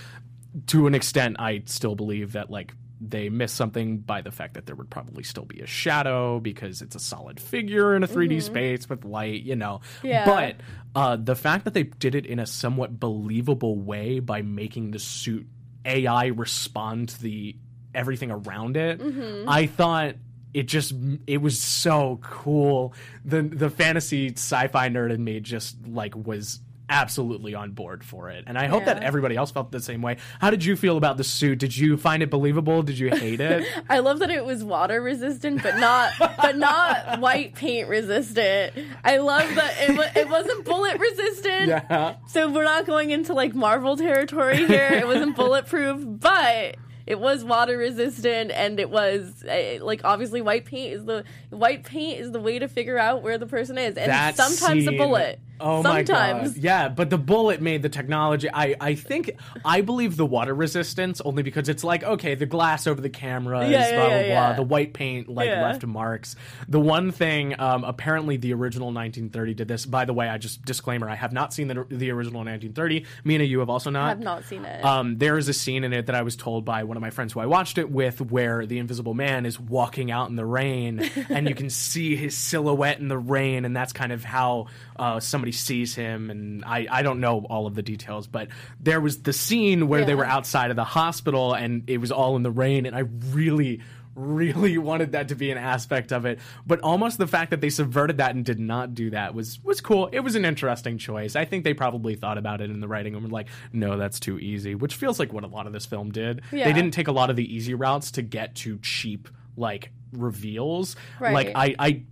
[0.67, 4.67] to an extent i still believe that like they miss something by the fact that
[4.67, 8.43] there would probably still be a shadow because it's a solid figure in a 3D
[8.43, 9.81] space with light, you know.
[10.03, 10.25] Yeah.
[10.25, 10.57] But
[10.95, 14.99] uh, the fact that they did it in a somewhat believable way by making the
[14.99, 15.47] suit
[15.85, 17.57] AI respond to the
[17.95, 19.01] everything around it,
[19.47, 20.17] I thought
[20.55, 20.93] it just
[21.27, 22.95] it was so cool.
[23.25, 28.45] The the fantasy sci-fi nerd in me just like was absolutely on board for it.
[28.47, 30.17] And I hope that everybody else felt the same way.
[30.41, 31.59] How did you feel about the suit?
[31.59, 32.83] Did you find it believable?
[32.83, 33.67] Did you hate it?
[33.91, 38.75] I love that it was water resistant, but not but not white paint resistant.
[39.05, 41.69] I love that it, wa- it wasn't bullet resistant.
[41.69, 42.17] yeah.
[42.29, 44.89] So we're not going into like Marvel territory here.
[44.93, 50.67] It wasn't bulletproof, but it was water resistant, and it was uh, like obviously white
[50.67, 53.97] paint is the white paint is the way to figure out where the person is,
[53.97, 55.41] and That sometimes a bullet.
[55.61, 56.09] Oh sometimes.
[56.09, 56.57] my god!
[56.57, 58.49] Yeah, but the bullet made the technology.
[58.53, 59.31] I I think
[59.65, 63.71] I believe the water resistance only because it's like okay, the glass over the cameras,
[63.71, 64.57] Yeah, yeah, blah blah yeah, blah.
[64.57, 66.37] The white paint like left marks.
[66.69, 69.87] The one thing, um, apparently, the original 1930 did this.
[69.87, 73.05] By the way, I just disclaimer: I have not seen the the original 1930.
[73.25, 74.07] Mina, you have also not.
[74.07, 74.85] I have not seen it.
[74.85, 77.11] Um, there is a scene in it that I was told by one of my
[77.11, 80.47] friends who I watched it with, where the Invisible Man is walking out in the
[80.47, 84.67] rain, and you can see his silhouette in the rain, and that's kind of how
[84.97, 86.31] uh, somebody sees him.
[86.31, 88.49] And I, I don't know all of the details, but
[88.81, 92.37] there was the scene where they were outside of the hospital, and it was all
[92.37, 93.81] in the rain, and I really.
[94.15, 97.71] Really wanted that to be an aspect of it, but almost the fact that they
[97.71, 100.09] subverted that and did not do that was was cool.
[100.11, 101.37] It was an interesting choice.
[101.37, 104.19] I think they probably thought about it in the writing and were like, "No, that's
[104.19, 106.43] too easy," which feels like what a lot of this film did.
[106.51, 106.65] Yeah.
[106.65, 110.97] They didn't take a lot of the easy routes to get to cheap like reveals.
[111.21, 111.35] Right.
[111.35, 112.03] Like I, I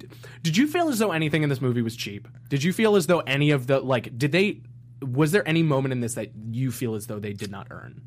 [0.42, 2.28] did you feel as though anything in this movie was cheap?
[2.48, 4.62] Did you feel as though any of the like did they
[5.02, 8.02] was there any moment in this that you feel as though they did not earn?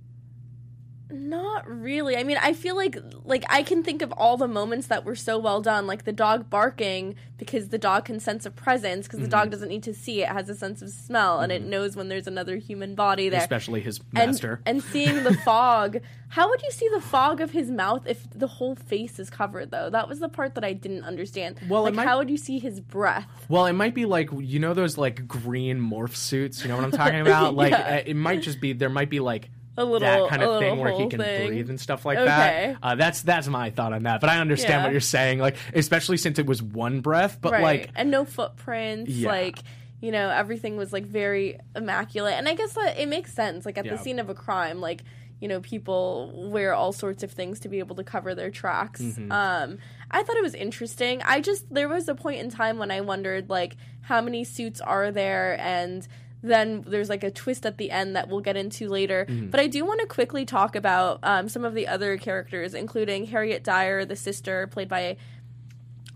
[1.12, 2.15] Not really.
[2.15, 5.15] I mean, I feel like like I can think of all the moments that were
[5.15, 9.19] so well done, like the dog barking because the dog can sense a presence because
[9.19, 9.32] the Mm-hmm.
[9.32, 12.10] dog doesn't need to see it, has a sense of smell and it knows when
[12.10, 13.39] there's another human body there.
[13.39, 14.62] Especially his and, master.
[14.65, 16.00] and seeing the fog.
[16.30, 19.72] How would you see the fog of his mouth if the whole face is covered
[19.72, 19.89] though?
[19.89, 21.60] That was the part that I didn't understand.
[21.67, 23.26] Well, like might- how would you see his breath?
[23.50, 26.62] Well, it might be like you know those like green morph suits.
[26.62, 27.56] You know what I'm talking about?
[27.60, 27.95] Like Yeah.
[28.06, 30.92] it might just be there might be like A little that kind of thing where
[30.92, 31.48] he can thing.
[31.48, 32.26] breathe and stuff like Okay.
[32.28, 32.78] that.
[32.84, 34.22] Uh, that's that's my thought on that.
[34.22, 34.84] But I understand Yeah.
[34.84, 35.39] what you're saying.
[35.39, 37.63] Like especially since it was one breath, but right.
[37.63, 39.30] like and no footprints Yeah.
[39.30, 39.60] like
[40.02, 43.78] you know everything was like very immaculate and i guess that it makes sense like
[43.78, 43.96] at Yeah.
[43.96, 45.04] the scene of a crime like
[45.42, 49.02] you know people wear all sorts of things to be able to cover their tracks
[49.02, 49.30] Mm-hmm.
[49.30, 49.78] um
[50.10, 53.02] i thought it was interesting i just there was a point in time when i
[53.02, 56.08] wondered like how many suits are there and
[56.41, 59.25] then there's like a twist at the end that we'll get into later.
[59.28, 59.47] Mm-hmm.
[59.47, 63.25] But I do want to quickly talk about um, some of the other characters, including
[63.25, 65.17] Harriet Dyer, the sister, played by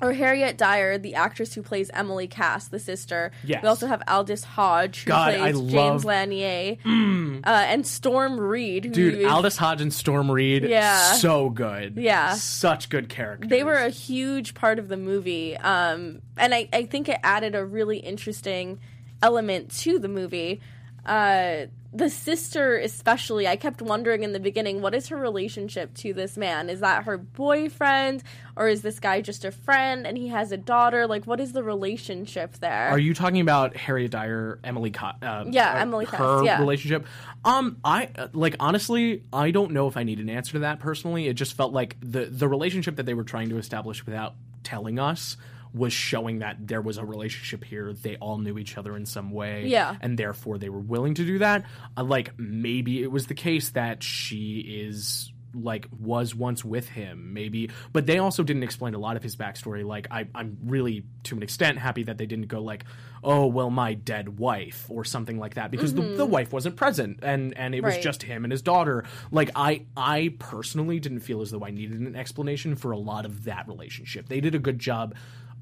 [0.01, 3.31] or Harriet Dyer, the actress who plays Emily Kass, the sister.
[3.45, 3.63] Yes.
[3.63, 8.37] We also have Aldis Hodge, who God, plays I James love- Lanier, uh, and Storm
[8.37, 11.13] Reid, who dude, is- Aldis Hodge and Storm Reid, Yeah.
[11.13, 11.95] so good.
[11.95, 12.33] Yeah.
[12.33, 13.49] Such good characters.
[13.49, 17.55] they were a huge part of the movie um, and I, I think it added
[17.55, 18.79] a really interesting
[19.23, 20.61] element to the movie
[21.05, 26.13] uh, the sister especially i kept wondering in the beginning what is her relationship to
[26.13, 28.23] this man is that her boyfriend
[28.55, 31.51] or is this guy just a friend and he has a daughter like what is
[31.51, 34.91] the relationship there Are you talking about Harriet Dyer, Emily?
[34.91, 36.59] Co- uh, Yeah, uh, Emily Kass, Her yeah.
[36.59, 37.05] relationship.
[37.45, 41.27] Um, I like honestly, I don't know if I need an answer to that personally.
[41.27, 44.33] It just felt like the the relationship that they were trying to establish without
[44.63, 45.35] telling us
[45.73, 47.93] was showing that there was a relationship here.
[47.93, 49.95] They all knew each other in some way, Yeah.
[50.01, 51.65] and therefore they were willing to do that.
[51.97, 57.31] Uh, like maybe it was the case that she is like was once with him
[57.31, 61.03] maybe but they also didn't explain a lot of his backstory like I, i'm really
[61.25, 62.85] to an extent happy that they didn't go like
[63.23, 67.19] oh well my dead wife or something like that because the, the wife wasn't present
[67.21, 68.01] and and it was Right.
[68.01, 71.99] just him and his daughter like i i personally didn't feel as though i needed
[71.99, 75.13] an explanation for a lot of that relationship they did a good job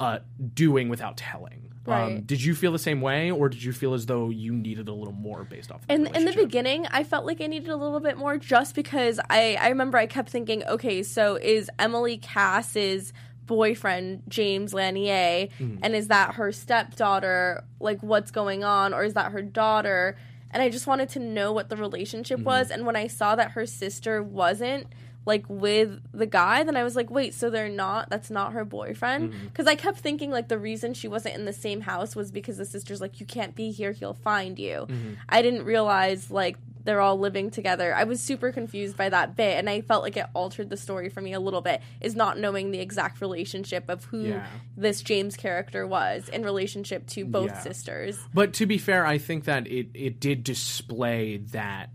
[0.02, 0.20] uh
[0.54, 4.06] doing without telling um, did you feel the same way or did you feel as
[4.06, 7.26] though you needed a little more based off of in in the beginning i felt
[7.26, 10.64] like i needed a little bit more just because i i remember i kept thinking
[10.66, 13.12] okay so is emily kass's
[13.48, 15.78] boyfriend james lanier Mm-hmm.
[15.84, 20.18] and is that her stepdaughter like what's going on or is that her daughter
[20.52, 22.46] and i just wanted to know what the relationship Mm-hmm.
[22.46, 24.88] was and when i saw that her sister wasn't
[25.26, 28.66] like with the guy then i was like wait so they're not that's not her
[28.66, 29.46] boyfriend Mm-hmm.
[29.48, 32.58] because i kept thinking like the reason she wasn't in the same house was because
[32.58, 35.14] the sister's like you can't be here he'll find you Mm-hmm.
[35.30, 39.60] i didn't realize like they're all living together i was super confused by that bit
[39.60, 42.40] and i felt like it altered the story for me a little bit is not
[42.40, 44.48] knowing the exact relationship of who Yeah.
[44.76, 47.60] this james character was in relationship to both Yeah.
[47.62, 51.92] sisters But to be fair, I think that it, it did display that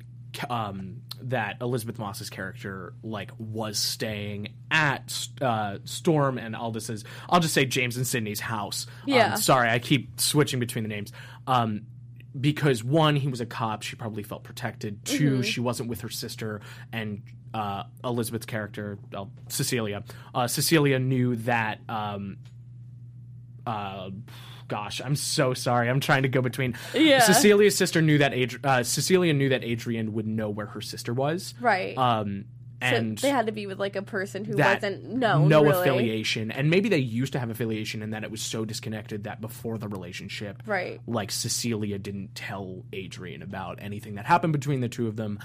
[0.50, 7.04] um, that Elisabeth Moss's character like was staying at uh, Storm and Aldis's.
[7.28, 8.86] I'll just say James and Sydney's house.
[9.04, 9.34] Um, Yeah.
[9.36, 11.12] sorry, I keep switching between the names.
[11.46, 11.82] Um,
[12.38, 13.82] because one, he was a cop.
[13.82, 15.04] She probably felt protected.
[15.06, 15.42] 2 Mm-hmm.
[15.42, 16.60] she wasn't with her sister,
[16.92, 17.22] and
[17.54, 20.04] uh, Elisabeth's character, well, Cecilia.
[20.34, 21.80] Uh, Cecilia knew that.
[21.88, 22.36] Um,
[23.66, 24.10] uh,
[24.68, 25.88] gosh, I'm so sorry.
[25.88, 26.76] I'm trying to go between.
[26.94, 27.20] Yeah.
[27.20, 31.12] Cecilia's sister knew that Adri- uh, Cecilia knew that Adrian would know where her sister
[31.14, 31.54] was.
[31.60, 31.96] Right.
[31.96, 32.46] Um,
[32.82, 35.48] so and they had to be with like a person who wasn't known.
[35.48, 35.78] no really.
[35.80, 39.40] affiliation and maybe they used to have affiliation and that it was so disconnected that
[39.40, 41.00] before the relationship Right.
[41.06, 45.38] like cecilia didn't tell adrian about anything that happened between the two of them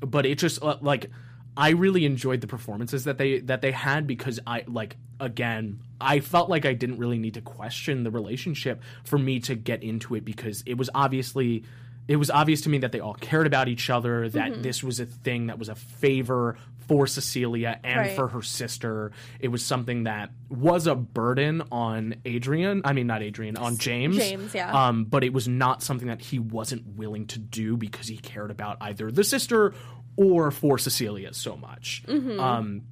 [0.00, 1.10] but it just uh, like
[1.56, 6.20] i really enjoyed the performances that they that they had because i like again i
[6.20, 10.14] felt like i didn't really need to question the relationship for me to get into
[10.14, 11.64] it because it was obviously
[12.06, 14.62] it was obvious to me that they all cared about each other that Mm-hmm.
[14.62, 18.14] this was a thing that was a favor for cecilia and Right.
[18.16, 23.22] for her sister it was something that was a burden on adrian i mean not
[23.22, 24.88] adrian on james James, yeah.
[24.88, 28.50] um, but it was not something that he wasn't willing to do because he cared
[28.50, 29.72] about either the sister
[30.16, 32.38] or for cecilia so much Mm-hmm.
[32.40, 32.82] um,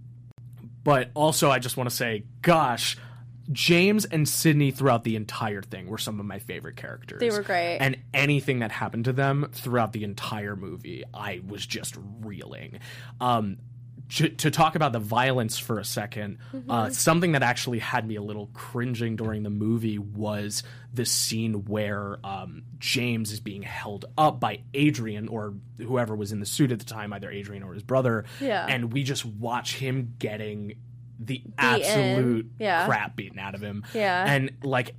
[0.85, 2.97] but also i just want to say gosh
[3.51, 7.19] James and Sydney throughout the entire thing were some of my favorite characters.
[7.19, 7.79] They were great.
[7.79, 12.79] And anything that happened to them throughout the entire movie, I was just reeling.
[13.21, 13.59] Um,
[14.11, 16.37] to, to talk about the violence for a 2nd
[16.69, 20.63] uh, something that actually had me a little cringing during the movie was
[20.93, 26.41] the scene where um, James is being held up by Adrian or whoever was in
[26.41, 28.25] the suit at the time, either Adrian or his brother.
[28.41, 28.67] Yeah.
[28.69, 30.75] And we just watch him getting
[31.19, 32.85] the absolute Yeah.
[32.87, 33.85] crap beaten out of him.
[33.95, 34.25] Yeah.
[34.27, 34.95] And like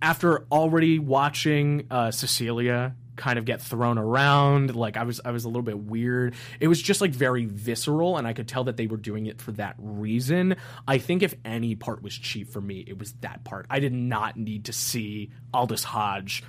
[0.00, 5.44] after already watching uh, Cecilia kind of get thrown around, like I was I was
[5.44, 6.34] a little bit weird.
[6.60, 9.40] It was just like very visceral and I could tell that they were doing it
[9.40, 10.56] for that reason.
[10.88, 13.66] I think if any part was cheap for me, it was that part.
[13.70, 16.42] I did not need to see Aldis Hodge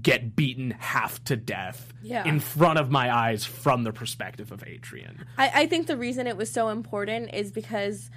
[0.00, 2.24] get beaten half to death Yeah.
[2.26, 5.26] in front of my eyes from the perspective of Adrian.
[5.36, 8.10] I, I think the reason it was so important is because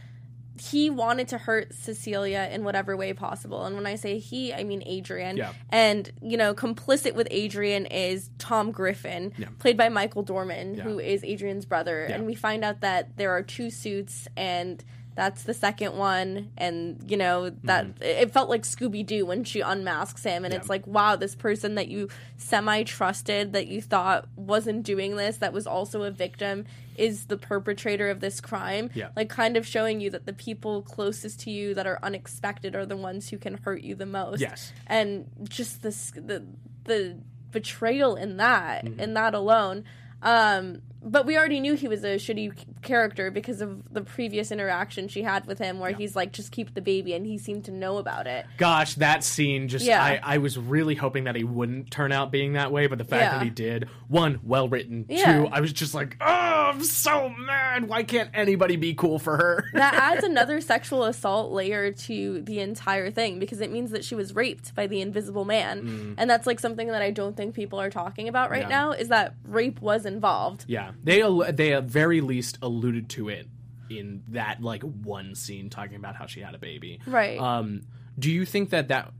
[0.58, 3.66] he wanted to hurt Cecilia in whatever way possible.
[3.66, 5.36] And when I say he, I mean Adrian.
[5.38, 5.52] Yeah.
[5.70, 9.48] And, you know, complicit with Adrian is Tom Griffin, Yeah.
[9.60, 10.84] played by Michael Dorman, Yeah.
[10.84, 12.06] who is Adrian's brother.
[12.08, 12.16] Yeah.
[12.16, 14.84] And we find out that there are two suits and
[15.16, 20.24] that's the second one and you know that it felt like scooby-doo when she unmasks
[20.24, 20.52] him and Mm-hmm.
[20.54, 20.60] Yeah.
[20.60, 25.54] it's like wow this person that you semi-trusted that you thought wasn't doing this that
[25.54, 26.66] was also a victim
[26.98, 29.10] is the perpetrator of this crime Yeah.
[29.16, 32.86] like kind of showing you that the people closest to you that are unexpected are
[32.86, 34.72] the ones who can hurt you the most Yes.
[34.88, 36.46] and just this the
[36.86, 37.18] the
[37.52, 39.00] betrayal in that Mm-hmm.
[39.00, 39.84] in that alone
[40.22, 45.08] um but we already knew he was a shitty character because of the previous interaction
[45.08, 47.72] she had with him where he's like just keep the baby and he seemed to
[47.72, 50.04] know about it Gosh, that scene just Yeah.
[50.04, 53.04] I, I was really hoping that he wouldn't turn out being that way, but the
[53.06, 53.38] fact Yeah.
[53.38, 55.44] that he did, one, well written, Yeah.
[55.44, 57.88] two, I was just like, oh, I'm so mad.
[57.88, 59.66] Why can't anybody be cool for her?
[59.74, 64.16] that adds another sexual assault layer to the entire thing because it means that she
[64.16, 67.80] was raped by the invisible man and that's like something that i don't think people
[67.80, 68.70] are talking about right Mm.
[68.70, 68.78] Yeah.
[68.80, 73.48] now is that rape was involved yeah, they they at very least alluded to it
[73.90, 77.00] in that like one scene talking about how she had a baby.
[77.06, 77.40] Right.
[77.40, 77.82] Um,
[78.18, 79.12] do you think that that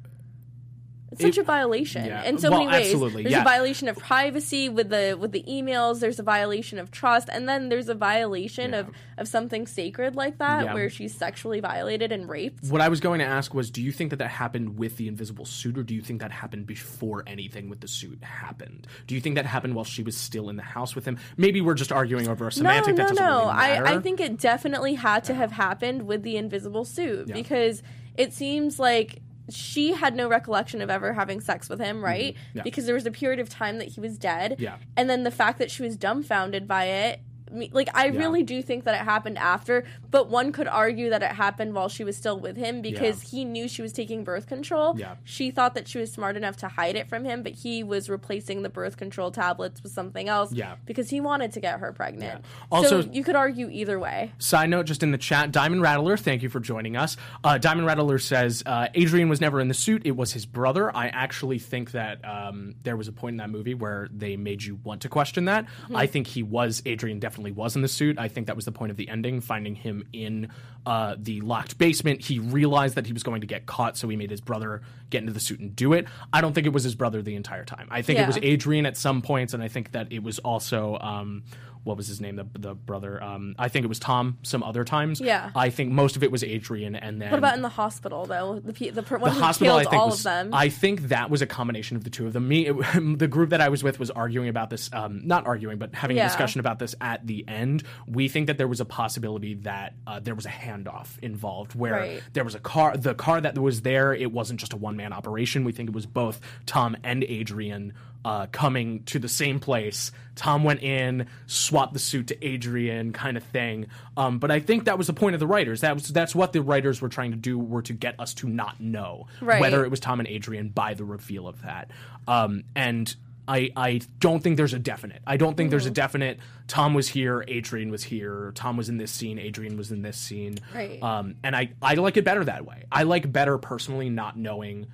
[1.16, 2.24] It's such It- a violation yeah.
[2.24, 2.86] in so Well, many ways.
[2.92, 3.42] absolutely, There's yeah.
[3.42, 6.00] a violation of privacy with the with the emails.
[6.00, 8.80] There's a violation of trust, and then there's a violation Yeah.
[8.80, 12.66] of of something sacred like that, where she's sexually violated and raped.
[12.70, 15.08] What I was going to ask was, do you think that that happened with the
[15.08, 18.88] invisible suit, or do you think that happened before anything with the suit happened?
[19.08, 21.18] Do you think that happened while she was still in the house with him?
[21.38, 23.40] Maybe we're just arguing over a No, semantic no, that doesn't no.
[23.40, 23.52] really.
[23.52, 27.82] I I think it definitely had to have happened with the invisible suit because
[28.18, 29.22] it seems like.
[29.50, 32.34] She had no recollection of ever having sex with him, right?
[32.34, 32.58] Mm-hmm.
[32.58, 32.64] Yeah.
[32.64, 34.56] Because there was a period of time that he was dead.
[34.60, 34.78] Yeah.
[34.98, 37.22] And then the fact that she was dumbfounded by it,
[37.56, 38.20] me- like I Yeah.
[38.20, 41.90] really do think that it happened after, but one could argue that it happened while
[41.90, 44.96] she was still with him because he knew she was taking birth control.
[44.98, 45.16] Yeah.
[45.24, 48.10] She thought that she was smart enough to hide it from him, but he was
[48.10, 50.76] replacing the birth control tablets with something else Yeah.
[50.86, 52.42] because he wanted to get her pregnant.
[52.44, 52.50] Yeah.
[52.72, 54.32] Also- so you could argue either way.
[54.38, 57.18] Side note, just in the chat, Diamond Rattler, thank you for joining us.
[57.44, 60.96] Uh, Diamond Rattler says uh, Adrian was never in the suit; it was his brother.
[60.96, 64.64] I actually think that um, there was a point in that movie where they made
[64.64, 65.66] you want to question that.
[65.66, 65.96] Mm-hmm.
[65.96, 68.18] I think he was Adrian definitely was in the suit.
[68.20, 70.50] I think that was the point of the ending, finding him in
[70.86, 72.22] uh, the locked basement.
[72.22, 75.22] He realized that he was going to get caught, so he made his brother get
[75.22, 76.08] into the suit and do it.
[76.32, 77.88] I don't think it was his brother the entire time.
[77.92, 80.98] I think it was Adrian at some points, and I think that it was also.
[81.00, 81.44] Um,
[81.86, 82.36] what was his name?
[82.36, 83.24] The the brother.
[83.24, 84.38] Um, I think it was Tom.
[84.44, 85.22] Some other times.
[85.22, 85.52] Yeah.
[85.56, 88.60] I think most of it was Adrian, and then What about in the hospital though?
[88.60, 90.54] The pe- the, per- the hospital, I think, all was, of them.
[90.54, 92.48] I think that was a combination of the two of them.
[92.48, 92.74] Me, it,
[93.20, 96.18] the group that I was with was arguing about this, um, not arguing, but having
[96.18, 96.26] Yeah.
[96.26, 97.84] a discussion about this at the end.
[98.08, 101.94] We think that there was a possibility that uh, there was a handoff involved, where
[101.94, 102.24] Right.
[102.34, 104.14] there was a car, the car that was there.
[104.14, 105.64] It wasn't just a one man operation.
[105.64, 107.94] We think it was both Tom and Adrian.
[108.26, 110.12] Uh, coming to the same place.
[110.36, 113.86] Tom went in, swapped the suit to Adrian, kind of thing.
[114.18, 115.82] Um, but I think that was the point of the writers.
[115.82, 118.50] That was that's what the writers were trying to do, were to get us to
[118.50, 119.62] not know Right.
[119.62, 121.92] whether it was Tom and Adrian by the reveal of that.
[122.28, 123.16] Um, and
[123.48, 125.22] I I don't think there's a definite.
[125.28, 125.72] I don't think Mm-hmm.
[125.72, 126.40] there's a definite.
[126.68, 128.54] Tom was here, Adrian was here.
[128.56, 130.58] Tom was in this scene, Adrian was in this scene.
[130.74, 131.00] Right.
[131.04, 132.86] Um, and I I like it better that way.
[132.92, 134.88] I like better personally not knowing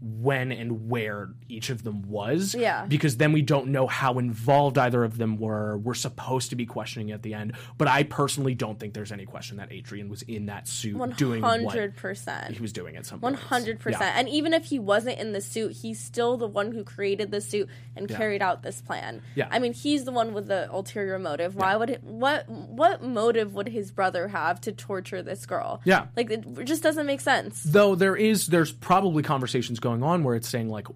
[0.00, 2.84] when and where each of them was Yeah.
[2.86, 6.66] because then we don't know how involved either of them were we're supposed to be
[6.66, 10.22] questioning at the end but i personally don't think there's any question that adrian was
[10.22, 12.54] in that suit One doing what hundred percent.
[12.54, 14.16] he was doing at some point hundred percent.
[14.16, 17.40] And even if he wasn't in the suit, he's still the one who created the
[17.40, 19.22] suit and carried out this plan.
[19.34, 19.48] Yeah.
[19.50, 21.54] I mean, he's the one with the ulterior motive.
[21.56, 25.80] Why would it, what what motive would his brother have to torture this girl?
[25.84, 26.06] Yeah.
[26.16, 27.62] Like it just doesn't make sense.
[27.62, 30.86] though there is there's probably conversations going on where it's saying like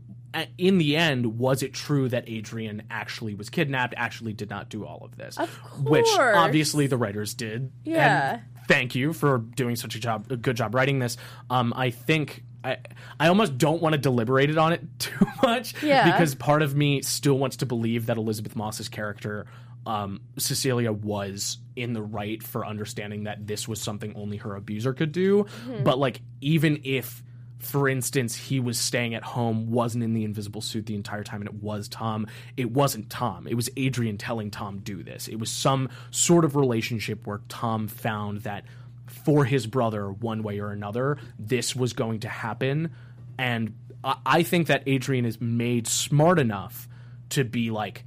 [0.59, 4.85] in the end was it true that adrian actually was kidnapped actually did not do
[4.85, 5.49] all of this Of
[5.85, 8.33] which obviously the writers did Yeah.
[8.35, 11.17] and thank you for doing such a job a good job writing this
[11.49, 12.77] um i think I,
[13.19, 16.11] I almost don't want to deliberate it on it too much Yeah.
[16.13, 19.47] because part of me still wants to believe that Elisabeth Moss's character
[19.87, 24.93] um, Cecilia was in the right for understanding that this was something only her abuser
[24.93, 25.45] could do.
[25.45, 25.85] Mm-hmm.
[25.85, 27.23] But like, even if,
[27.61, 31.43] for instance, he was staying at home, wasn't in the invisible suit the entire time,
[31.43, 33.47] and it was Tom, it wasn't Tom.
[33.47, 35.29] It was Adrian telling Tom do this.
[35.29, 38.65] It was some sort of relationship where Tom found that
[39.07, 42.91] for his brother, one way or another, this was going to happen.
[43.39, 46.89] And I, think that Adrian is made smart enough
[47.31, 48.05] to be like,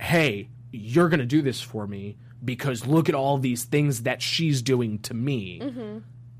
[0.00, 4.22] hey, you're going to do this for me because look at all these things that
[4.22, 5.60] she's doing to me.
[5.60, 5.98] Mm-hmm.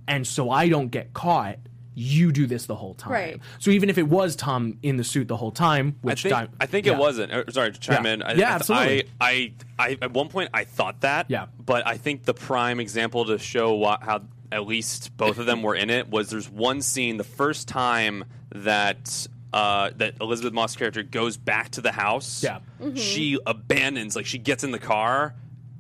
[0.09, 1.59] And so I don't get caught.
[1.99, 3.13] You do this the whole time.
[3.13, 3.41] Right.
[3.59, 6.35] So even if it was Tom in the suit the whole time, I which think,
[6.35, 6.93] time, I think yeah.
[6.93, 7.33] it wasn't.
[7.33, 8.13] uh, Sorry to chime Yeah.
[8.13, 8.23] in.
[8.23, 9.03] I, Yeah, I, absolutely.
[9.19, 11.27] I, I, I, at one point, I thought that.
[11.31, 11.47] Yeah.
[11.59, 14.23] But I think the prime example to show what, how
[14.53, 18.25] at least both of them were in it was there's one scene the first time
[18.51, 19.27] that.
[19.53, 22.43] Uh, that Elisabeth Moss character goes back to the house.
[22.45, 22.59] Yeah.
[22.95, 25.35] She abandons, like she gets in the car,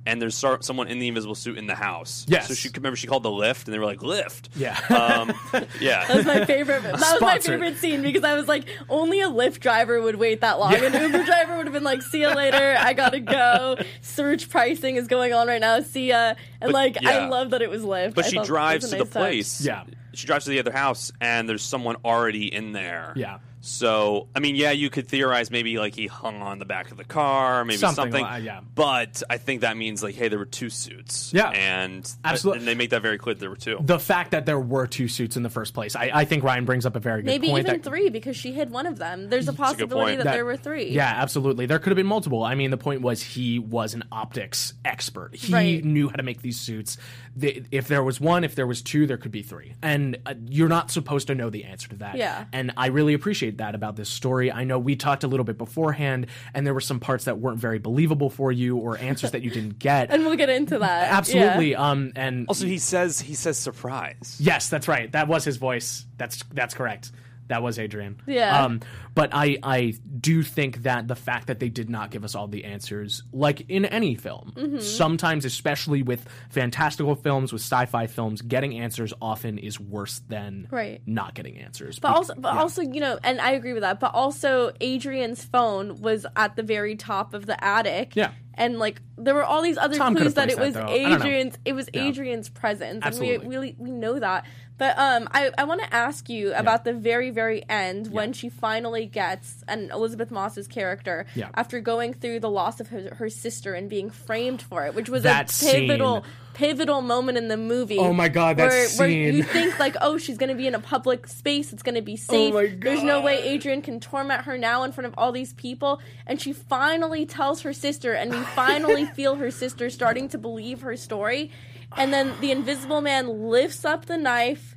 [0.07, 2.24] and there's so- someone in the invisible suit in the house.
[2.28, 2.48] Yes.
[2.48, 4.48] So she remember she called the Lyft, and they were like Lyft.
[4.57, 4.78] Yeah.
[4.88, 5.32] Um,
[5.80, 6.07] yeah.
[6.07, 6.82] That was my favorite.
[6.82, 10.40] That was my favorite scene because I was like, only a Lyft driver would wait
[10.40, 10.74] that long.
[10.74, 12.76] An Uber driver would have been like, "See you later.
[12.78, 15.80] I gotta go." Surge pricing is going on right now.
[15.80, 16.34] See ya.
[16.61, 17.11] And But, like, yeah.
[17.11, 18.14] I love that it was Lyft.
[18.14, 19.20] But I she drives to a the nice touch.
[19.20, 19.61] place.
[19.64, 19.84] Yeah.
[20.14, 23.12] She drives to the other house, and there's someone already in there.
[23.16, 23.38] Yeah.
[23.67, 26.97] So, I mean, yeah, you could theorize maybe like he hung on the back of
[26.97, 28.23] the car, maybe Something something.
[28.23, 28.61] like- yeah.
[28.75, 31.33] But I think that means like, hey, there were two suits.
[31.35, 31.51] Yeah.
[31.51, 32.61] And Absolutely.
[32.61, 33.35] And they make that very clear.
[33.35, 33.79] There were two.
[33.81, 36.64] the fact that there were two suits in the first place, I, I think Ryan
[36.64, 37.64] brings up a very good Maybe point.
[37.67, 39.29] Maybe even that, three because she hid one of them.
[39.29, 40.19] There's a a possibility point.
[40.19, 40.91] that, That- there were three.
[40.91, 41.67] Yeah, absolutely.
[41.67, 42.45] There could have been multiple.
[42.45, 45.35] I mean, the point was he was an optics expert.
[45.35, 45.85] He Right.
[45.85, 46.99] knew how to make these suits.
[47.35, 49.75] The, if there was one, if there was two, there could be three.
[49.83, 52.17] And uh, you're not supposed to know the answer to that.
[52.17, 52.45] Yeah.
[52.53, 54.50] And I really appreciate that about this story.
[54.52, 57.59] I know we talked a little bit beforehand, and there were some parts that weren't
[57.59, 60.11] very believable for you or answers that you didn't get.
[60.11, 61.12] And we'll get into that.
[61.12, 61.72] absolutely.
[61.72, 61.90] Yeah.
[61.90, 62.12] Um.
[62.16, 64.36] And also, he says he says surprise.
[64.40, 65.11] Yes, that's right.
[65.12, 66.04] That was his voice.
[66.16, 67.12] That's that's correct.
[67.49, 68.20] That was Adrian.
[68.26, 68.64] Yeah.
[68.64, 68.80] Um,
[69.14, 72.47] but I I do think that the fact that they did not give us all
[72.49, 74.80] the answers, like in any film, Mm-hmm.
[74.80, 81.01] sometimes, especially with fantastical films, with sci-fi films, getting answers often is worse than Right.
[81.07, 81.99] not getting answers.
[81.99, 84.01] But also, but also, you know, and I agree with that.
[84.01, 88.16] But also, Adrian's phone was at the very top of the attic.
[88.16, 88.32] Yeah.
[88.57, 90.92] And like, there were all these other Tom clues that it was that, though.
[90.92, 91.16] I don't know.
[91.16, 91.59] Adrian's.
[91.64, 92.04] It was Yeah.
[92.04, 93.34] Adrian's presence, Absolutely.
[93.36, 94.46] and we really we know that.
[94.78, 98.48] But um, I I want to ask you about the very very end when she
[98.50, 101.48] finally gets and Elisabeth Moss's character Yeah.
[101.54, 105.09] after going through the loss of her, her sister and being framed for it, which
[105.09, 106.32] was That a pivotal scene.
[106.57, 107.98] Pivotal moment in the movie.
[107.98, 110.80] Oh my God, that where, where you think like, oh, she's to be in a
[110.80, 111.70] public space.
[111.70, 112.54] It's to be oh safe.
[112.54, 116.00] my There's no way Adrian can torment her now in front of all these people.
[116.26, 120.80] And she finally tells her sister, and we finally feel her sister starting to believe
[120.80, 121.50] her story.
[121.94, 124.76] And then the Invisible Man lifts up the knife,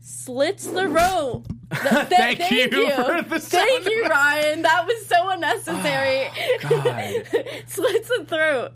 [0.00, 1.46] slits the rope.
[1.72, 4.62] Th- th- Thank you for the Thank you, Ryan.
[4.62, 6.28] That was so unnecessary.
[6.64, 7.44] Oh, God.
[7.66, 8.72] slits the throat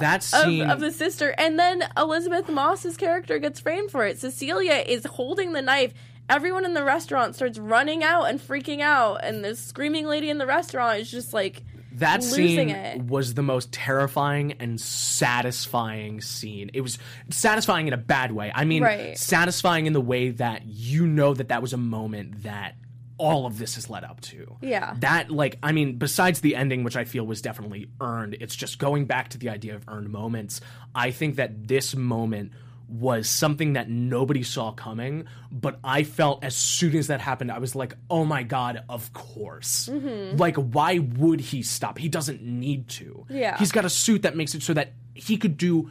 [0.00, 1.34] That of, scene of the sister.
[1.38, 4.18] And then Elisabeth Moss's character gets framed for it.
[4.18, 5.92] Cecilia is holding the knife.
[6.28, 10.36] Everyone in the restaurant starts running out and freaking out, and the screaming lady in
[10.36, 11.62] the restaurant is just like
[11.92, 13.02] that scene it.
[13.02, 16.70] was the most terrifying and satisfying scene.
[16.74, 16.98] It was
[17.30, 18.52] satisfying in a bad way.
[18.54, 19.16] I mean, Right.
[19.18, 22.74] satisfying in the way that you know that that was a moment that
[23.18, 24.56] all of this has led up to.
[24.62, 24.94] Yeah.
[25.00, 28.78] That like I mean besides the ending which I feel was definitely earned, it's just
[28.78, 30.60] going back to the idea of earned moments.
[30.94, 32.52] I think that this moment
[32.88, 37.58] was something that nobody saw coming, but I felt as soon as that happened, I
[37.58, 39.90] was like, oh my God, of course.
[39.92, 40.38] Mm-hmm.
[40.38, 41.98] Like, why would he stop?
[41.98, 43.26] He doesn't need to.
[43.28, 43.58] Yeah.
[43.58, 45.90] He's got a suit that makes it so that he could do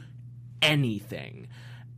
[0.62, 1.48] anything.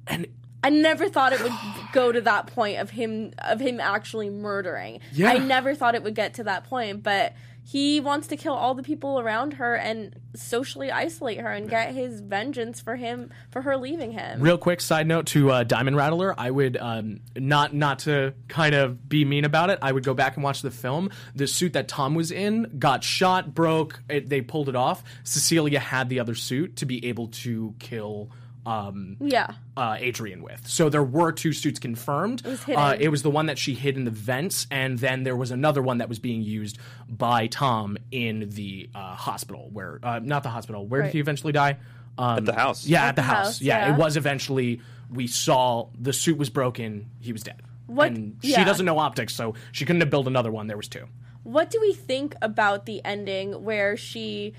[0.05, 0.27] And
[0.63, 1.53] I never thought it would
[1.93, 4.99] go to that point of him of him actually murdering.
[5.13, 5.29] Yeah.
[5.29, 7.33] I never thought it would get to that point, but
[7.63, 11.93] he wants to kill all the people around her and socially isolate her and get
[11.93, 14.41] his vengeance for him for her leaving him.
[14.41, 18.73] Real quick side note to uh, Diamond Rattler, I would um, not not to kind
[18.73, 19.79] of be mean about it.
[19.83, 21.11] I would go back and watch the film.
[21.35, 24.01] The suit that Tom was in got shot, broke.
[24.09, 25.03] It, they pulled it off.
[25.23, 28.31] Cecilia had the other suit to be able to kill.
[28.65, 29.51] Um, Yeah.
[29.77, 30.67] uh, Adrian with.
[30.67, 32.41] So there were two suits confirmed.
[32.45, 32.81] It was hidden.
[32.81, 35.49] Uh, it was the one that she hid in the vents, and then there was
[35.51, 40.43] another one that was being used by Tom in the uh, hospital, where uh, not
[40.43, 40.85] the hospital.
[40.85, 41.07] Where Right.
[41.07, 41.77] did he eventually die?
[42.17, 42.85] Um, At the house.
[42.85, 43.45] Yeah, at, the, house.
[43.45, 43.93] house, Yeah, yeah.
[43.93, 44.81] it was eventually.
[45.11, 47.09] We saw the suit was broken.
[47.19, 47.61] He was dead.
[47.87, 48.63] What- And she yeah.
[48.65, 50.67] doesn't know optics, so she couldn't have built another one.
[50.67, 51.05] There was two.
[51.43, 54.53] What do we think about the ending where she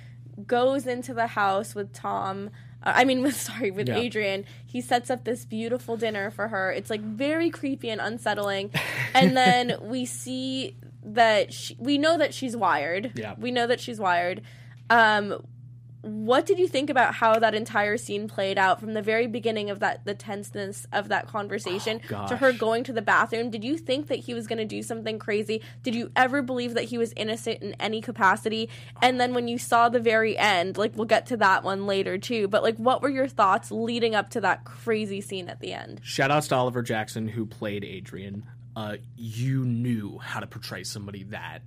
[0.46, 2.50] goes into the house with Tom?
[2.82, 3.98] Uh, I mean, with sorry, with Yeah.
[3.98, 4.44] Adrian.
[4.66, 6.70] He sets up this beautiful dinner for her.
[6.72, 8.70] It's like very creepy and unsettling.
[9.14, 13.12] and then we see that she, we know that she's wired.
[13.14, 13.34] Yeah.
[13.38, 14.42] we know that she's wired.
[14.90, 15.44] Um,
[16.02, 19.68] what did you think about how that entire scene played out from the very beginning
[19.68, 23.50] of that the tenseness of that conversation Oh, to her going to the bathroom?
[23.50, 25.60] Did you think that he was going to do something crazy?
[25.82, 28.68] Did you ever believe that he was innocent in any capacity?
[29.02, 32.16] And then when you saw the very end like we'll get to that one later
[32.18, 35.72] too but like what were your thoughts leading up to that crazy scene at the
[35.72, 36.00] end?
[36.02, 38.46] Shout outs to Oliver Jackson who played Adrian.
[38.76, 41.62] Uh, you knew how to portray somebody that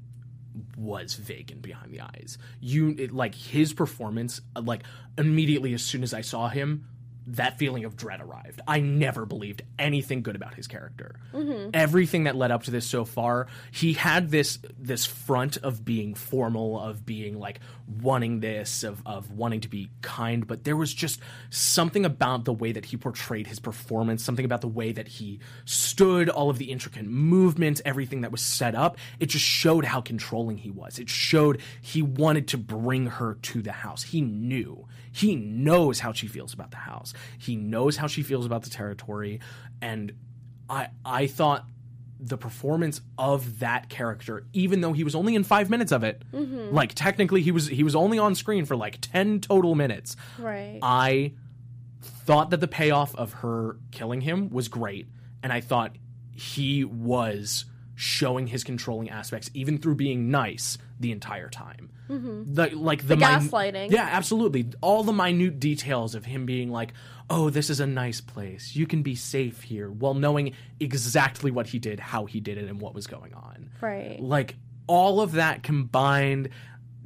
[0.78, 2.38] was vacant behind the eyes.
[2.60, 4.42] You it, like his performance.
[4.60, 4.84] Like
[5.18, 6.88] immediately as soon as I saw him,
[7.28, 8.62] that feeling of dread arrived.
[8.68, 11.16] I never believed anything good about his character.
[11.34, 11.70] Mm-hmm.
[11.74, 16.16] Everything that led up to this so far, he had this this front of being
[16.16, 17.60] formal, of being like
[18.02, 21.20] wanting this, of of wanting to be kind, but there was just
[21.50, 25.40] something about the way that he portrayed his performance, something about the way that he
[25.66, 28.98] stood, all of the intricate movements, everything that was set up.
[29.20, 31.00] It just showed how controlling he was.
[31.00, 34.04] It showed he wanted to bring her to the house.
[34.04, 34.88] He knew.
[35.14, 37.14] He knows how she feels about the house.
[37.38, 39.40] He knows how she feels about the territory.
[39.82, 40.14] And
[40.70, 41.66] I I thought
[42.20, 46.24] the performance of that character, even though he was only in five minutes of it,
[46.34, 46.74] mm-hmm.
[46.74, 50.16] like technically he was he was only on screen for like ten total minutes.
[50.40, 51.34] right I
[52.02, 55.08] thought that the payoff of her killing him was great,
[55.44, 55.96] and I thought
[56.32, 61.92] he was showing his controlling aspects even through being nice the entire time.
[62.10, 62.54] Mm-hmm.
[62.56, 63.92] The like the, The min- gaslighting.
[63.92, 64.66] yeah, absolutely.
[64.82, 66.94] All the minute details of him being like,
[67.30, 68.76] "Oh, this is a nice place.
[68.76, 72.68] You can be safe here," while knowing exactly what he did, how he did it,
[72.68, 73.44] and what was going on
[73.84, 74.56] right like
[74.88, 76.50] all of that combined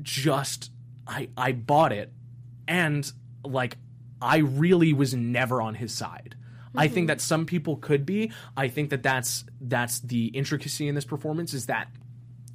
[0.02, 0.72] just
[1.08, 2.12] i i bought it
[2.68, 3.12] and
[3.44, 3.78] like
[4.22, 6.36] i really was never on his side
[6.76, 7.08] i think mm-hmm.
[7.08, 11.54] that some people could be i think that that's that's the intricacy in this performance
[11.54, 11.90] is that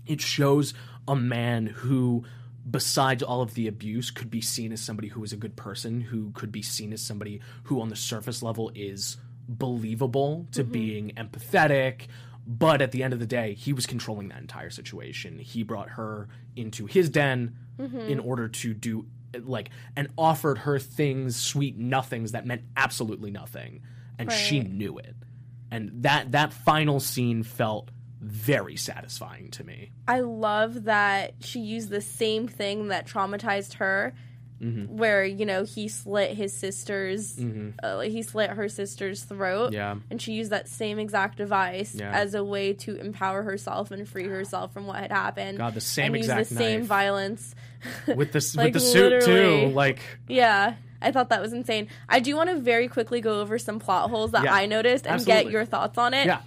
[0.06, 0.74] it shows
[1.08, 2.24] a man who
[2.68, 6.00] besides all of the abuse could be seen as somebody who is a good person
[6.00, 9.16] who could be seen as somebody who on the surface level is
[9.48, 10.72] believable to mm-hmm.
[10.72, 12.06] being empathetic.
[12.46, 15.38] But at the end of the day he was controlling that entire situation.
[15.38, 17.98] He brought her into his den mm-hmm.
[17.98, 19.06] in order to do
[19.40, 23.82] like and offered her things sweet nothings that meant absolutely nothing.
[24.18, 25.16] And she knew it.
[25.70, 27.90] And that that final scene felt
[28.22, 34.14] very satisfying to me I love that she used the same thing that traumatized her,
[34.62, 34.96] Mm-hmm.
[34.96, 37.36] where you know he slit his sister's,
[37.82, 39.72] uh, he slit her sister's throat.
[39.72, 39.96] Yeah.
[40.08, 42.12] and she used that same exact device Yeah.
[42.12, 45.58] as a way to empower herself and free herself from what had happened.
[45.58, 47.56] God, the same and exact use the same violence.
[48.06, 49.98] with this Like, with the suit too like
[50.28, 50.74] yeah.
[51.04, 51.88] I thought that was insane.
[52.08, 54.54] I do want to very quickly go over some plot holes that Yeah.
[54.54, 56.26] I noticed and get your thoughts on it.
[56.26, 56.38] yeah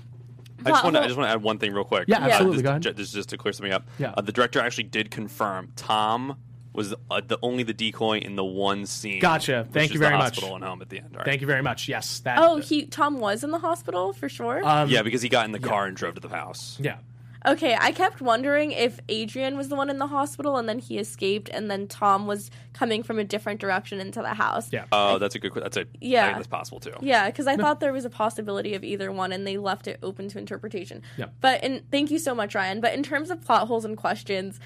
[0.66, 1.02] I just want to.
[1.02, 2.06] I just want to add one thing real quick.
[2.08, 2.82] Yeah, absolutely, Just, go ahead.
[2.82, 3.86] ju- Just, just to clear something up.
[4.00, 4.14] Yeah.
[4.18, 6.38] Uh, the director actually did confirm Tom
[6.74, 9.20] was uh, the only the decoy in the one scene.
[9.22, 9.66] Gotcha.
[9.72, 10.36] Thank you the very much.
[10.36, 11.10] hospital and home at the end.
[11.14, 11.26] All right.
[11.26, 11.88] Thank you very much.
[11.88, 12.38] Yes, that.
[12.40, 14.62] Oh, he Tom was in the hospital for sure.
[14.68, 16.78] Um, Yeah, because he got in the car and drove to the house.
[16.82, 16.98] yeah.
[17.48, 20.98] Okay, I kept wondering if Adrian was the one in the hospital and then he
[20.98, 24.72] escaped, and then Tom was coming from a different direction into the house.
[24.74, 24.86] Yeah.
[24.92, 25.54] Oh, that's a good.
[25.54, 25.86] que- That's a.
[26.02, 26.24] Yeah.
[26.24, 26.94] I think that's possible too.
[27.02, 30.00] Yeah, because I thought there was a possibility of either one, and they left it
[30.02, 31.02] open to interpretation.
[31.18, 31.28] Yeah.
[31.42, 32.82] But in thank you so much, Ryan.
[32.82, 34.60] But in terms of plot holes and questions,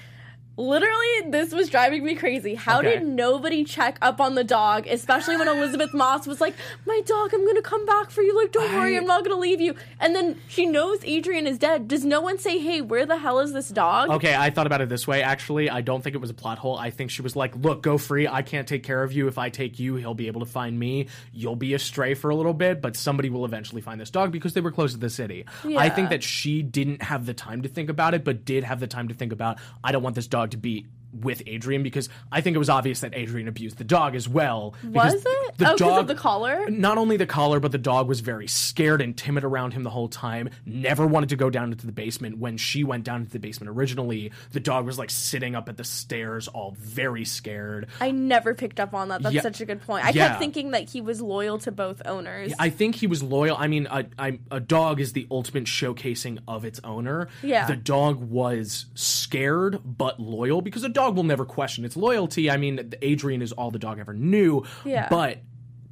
[0.56, 2.54] literally this was driving me crazy.
[2.54, 2.98] How Okay.
[2.98, 6.54] did nobody check up on the dog, especially when Elisabeth Moss was like,
[6.86, 8.36] "My dog, I'm gonna come back for you.
[8.36, 11.58] Like, don't worry, I- I'm not gonna leave you." And then she knows Adrian is
[11.58, 11.88] dead.
[11.88, 14.80] Does no one say, "Hey, where the hell is this dog?" Okay, I thought about
[14.80, 15.22] it this way.
[15.22, 16.76] Actually, I don't think it was a plot hole.
[16.76, 18.28] I think she was like, "Look, go free.
[18.28, 19.28] I can't take care of you.
[19.28, 21.06] If I take you, he'll be able to find me.
[21.32, 24.54] You'll be astray for a little bit, but somebody will eventually find this dog because
[24.54, 25.44] they were close to the city."
[25.76, 28.80] I think that she didn't have the time to think about it, but did have
[28.80, 32.08] the time to think about, "I don't want this dog to be." With Adrian, because
[32.30, 34.74] I think it was obvious that Adrian abused the dog as well.
[34.84, 35.24] Was it?
[35.56, 36.70] The oh, dog, of the collar.
[36.70, 39.90] not only the collar, but the dog was very scared and timid around him the
[39.90, 40.50] whole time.
[40.64, 42.38] Never wanted to go down into the basement.
[42.38, 45.76] When she went down into the basement originally, the dog was like sitting up at
[45.76, 47.88] the stairs, all very scared.
[48.00, 49.22] I never picked up on that.
[49.22, 49.42] That's Yeah.
[49.42, 50.04] such a good point.
[50.04, 50.28] I Yeah.
[50.28, 52.52] kept thinking that he was loyal to both owners.
[52.58, 53.56] I think he was loyal.
[53.58, 57.28] I mean, a dog is the ultimate showcasing of its owner.
[57.42, 57.66] Yeah.
[57.66, 62.50] The dog was scared but loyal because a dog will never question its loyalty.
[62.50, 64.64] I mean, Adrian is all the dog ever knew.
[64.84, 65.08] Yeah.
[65.08, 65.38] But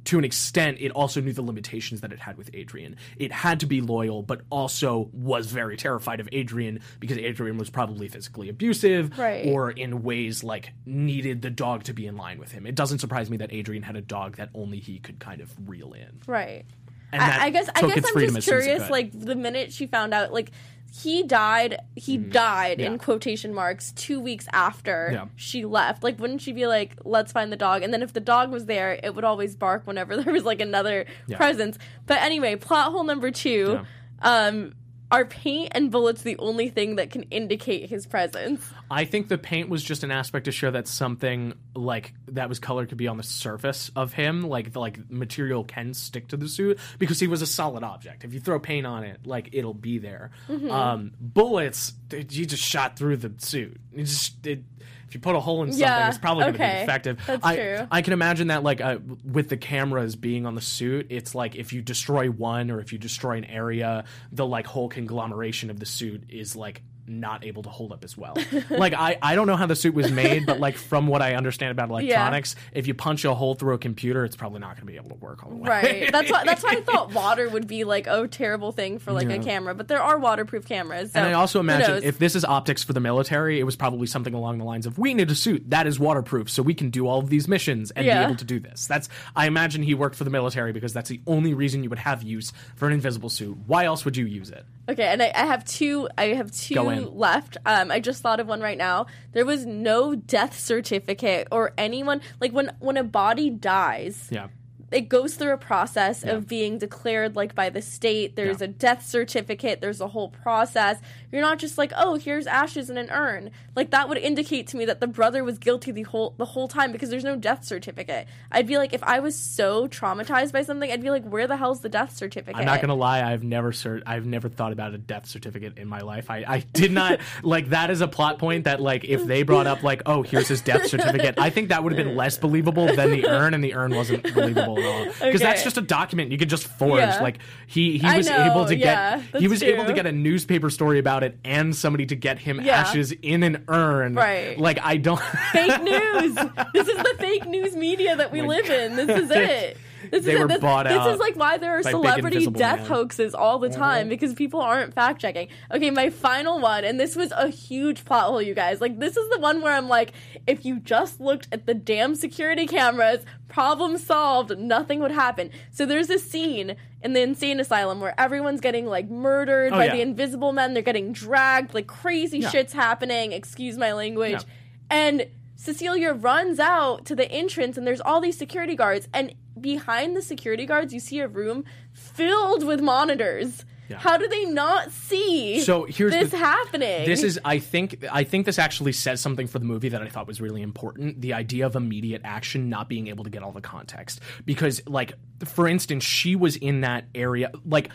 [0.05, 2.95] to an extent, it also knew the limitations that it had with Adrian.
[3.17, 7.69] It had to be loyal, but also was very terrified of Adrian because Adrian was
[7.69, 9.45] probably physically abusive Right.
[9.47, 12.65] or in ways like needed the dog to be in line with him.
[12.65, 15.53] It doesn't surprise me that Adrian had a dog that only he could kind of
[15.69, 16.21] reel in.
[16.27, 16.65] right.
[17.11, 18.89] And I, I guess I guess I'm just as soon as it curious.
[18.91, 20.51] Like the minute she found out, like
[20.93, 22.81] he died, he died Mm-hmm.
[22.81, 22.87] Yeah.
[22.91, 25.25] in quotation marks two weeks after Yeah.
[25.35, 26.03] she left.
[26.03, 27.83] Like, wouldn't she be like, "Let's find the dog"?
[27.83, 30.61] And then if the dog was there, it would always bark whenever there was like
[30.61, 31.37] another Yeah.
[31.37, 31.77] presence.
[32.05, 33.81] But anyway, plot hole number two.
[34.21, 34.73] Um,
[35.11, 38.63] are paint and bullets the only thing that can indicate his presence?
[38.91, 42.59] I think the paint was just an aspect to show that something like that was
[42.59, 46.37] colored could be on the surface of him, like the like material can stick to
[46.37, 48.23] the suit because he was a solid object.
[48.23, 50.31] If you throw paint on it, like it'll be there.
[50.47, 50.71] Mm-hmm.
[50.71, 53.77] Um, bullets, you just shot through the suit.
[53.93, 54.63] It just it,
[55.09, 57.19] if you put a hole in something, Yeah, it's probably going to be effective.
[57.25, 57.87] That's I, true.
[57.89, 61.55] I can imagine that like uh, with the cameras being on the suit, it's like
[61.55, 65.79] if you destroy one or if you destroy an area, the like whole conglomeration of
[65.79, 68.37] the suit is like not able to hold up as well.
[68.69, 71.35] like I, I don't know how the suit was made, but like from what I
[71.35, 74.81] understand about electronics, if you punch a hole through a computer, it's probably not going
[74.81, 75.69] to be able to work all the way.
[75.69, 76.11] Right.
[76.11, 76.43] That's why.
[76.45, 79.75] That's why I thought water would be like a terrible thing for like a camera.
[79.75, 81.11] But there are waterproof cameras.
[81.13, 84.07] So And I also imagine if this is optics for the military, it was probably
[84.07, 86.89] something along the lines of we need a suit that is waterproof so we can
[86.89, 88.19] do all of these missions and Yeah.
[88.19, 88.87] be able to do this.
[88.87, 91.99] That's I imagine he worked for the military because that's the only reason you would
[91.99, 93.57] have use for an invisible suit.
[93.67, 94.65] Why else would you use it?
[94.89, 96.09] Okay, and I, I have two.
[96.17, 97.57] I have two left.
[97.65, 99.05] Um, I just thought of one right now.
[99.33, 104.27] There was no death certificate or anyone like when when a body dies.
[104.31, 104.47] Yeah.
[104.91, 108.35] It goes through a process of being declared like by the state.
[108.35, 108.65] There's Yeah.
[108.65, 109.81] a death certificate.
[109.81, 110.97] There's a whole process.
[111.31, 113.51] You're not just like, oh, here's ashes in an urn.
[113.75, 116.67] Like that would indicate to me that the brother was guilty the whole the whole
[116.67, 118.27] time because there's no death certificate.
[118.51, 121.57] I'd be like, if I was so traumatized by something, I'd be like, where the
[121.57, 122.59] hell's the death certificate?
[122.59, 123.21] I'm not gonna lie.
[123.21, 126.29] I've never cert- I've never thought about a death certificate in my life.
[126.29, 129.67] I, I did not like that is a plot point that like if they brought
[129.67, 132.87] up like oh here's his death certificate, I think that would have been less believable
[132.87, 136.31] than the urn, and the urn wasn't believable at all because that's just a document
[136.31, 136.99] you could just forge.
[136.99, 137.21] Yeah.
[137.21, 140.69] Like he he was able to yeah, get he was able to get a newspaper
[140.69, 142.77] story about it and somebody to get him Yeah.
[142.77, 144.15] ashes in an urn.
[144.15, 144.57] Right.
[144.59, 145.21] Like I don't.
[145.51, 146.35] fake news.
[146.73, 148.95] This is the fake news media that we my live in.
[148.95, 149.77] This is it.
[150.11, 150.49] This They is were it.
[150.49, 152.87] This, bought this out is like why there are celebrity death Man.
[152.87, 153.77] hoaxes all the uh-huh.
[153.77, 155.49] time because people aren't fact checking.
[155.71, 158.81] Okay, my final one, and this was a huge plot hole, you guys.
[158.81, 160.13] Like this is the one where I'm like,
[160.47, 165.51] if you just looked at the damn security cameras, problem solved, nothing would happen.
[165.71, 169.85] So there's a scene in the insane asylum where everyone's getting like murdered Oh, by
[169.85, 169.95] yeah.
[169.95, 170.73] the invisible men.
[170.73, 172.49] They're getting dragged, like crazy Yeah.
[172.49, 173.31] shit's happening.
[173.31, 174.31] Excuse my language.
[174.33, 174.43] Yeah.
[174.89, 179.07] And Cecilia runs out to the entrance, and there's all these security guards.
[179.13, 183.65] And behind the security guards, you see a room filled with monitors.
[183.89, 183.97] Yeah.
[183.97, 187.05] How do they not see So here's this the- happening?
[187.05, 190.07] This is, I think, I think this actually says something for the movie that I
[190.09, 191.21] thought was really important.
[191.21, 195.13] The idea of immediate action, not being able to get all the context, because, like,
[195.45, 197.89] for instance, she was in that area, like.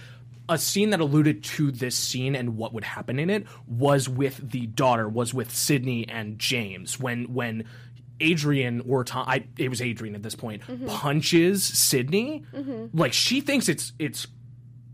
[0.47, 4.51] A scene that alluded to this scene and what would happen in it was with
[4.51, 7.65] the daughter, was with Sydney and James when when
[8.21, 10.87] Adrian or Tom, I, it was Adrian at this point, Mm-hmm.
[10.89, 12.45] punches Sydney,
[12.93, 14.27] like she thinks it's it's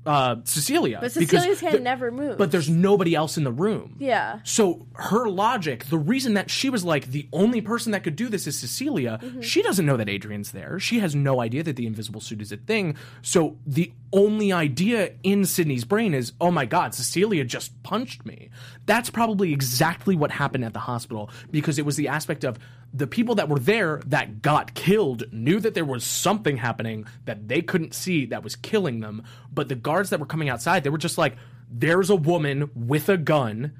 [0.07, 0.99] uh, Cecilia.
[1.01, 2.37] But because Cecilia's hand never moves.
[2.37, 3.97] But there's nobody else in the room.
[3.99, 4.41] Yeah.
[4.45, 8.29] So her logic, the reason that she was like the only person that could do
[8.29, 10.79] this is Cecilia, she doesn't know that Adrian's there.
[10.79, 12.97] She has no idea that the invisible suit is a thing.
[13.23, 18.51] So the only idea in Sydney's brain is, oh my god, Cecilia just punched me.
[18.87, 22.59] That's probably exactly what happened at the hospital because it was the aspect of
[22.93, 27.49] the people that were there that got killed knew that there was something happening that
[27.49, 29.23] they couldn't see that was killing them.
[29.53, 31.37] But the guards that were coming outside, they were just like,
[31.71, 33.73] there's a woman with a gun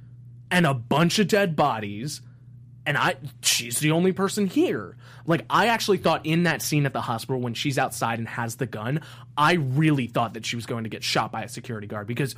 [0.51, 2.21] and a bunch of dead bodies
[2.87, 4.97] and I she's the only person here.
[5.27, 8.57] Like I actually thought in that scene at the hospital when she's outside and has
[8.57, 9.03] the gun,
[9.37, 12.35] I really thought that she was going to get shot by a security guard because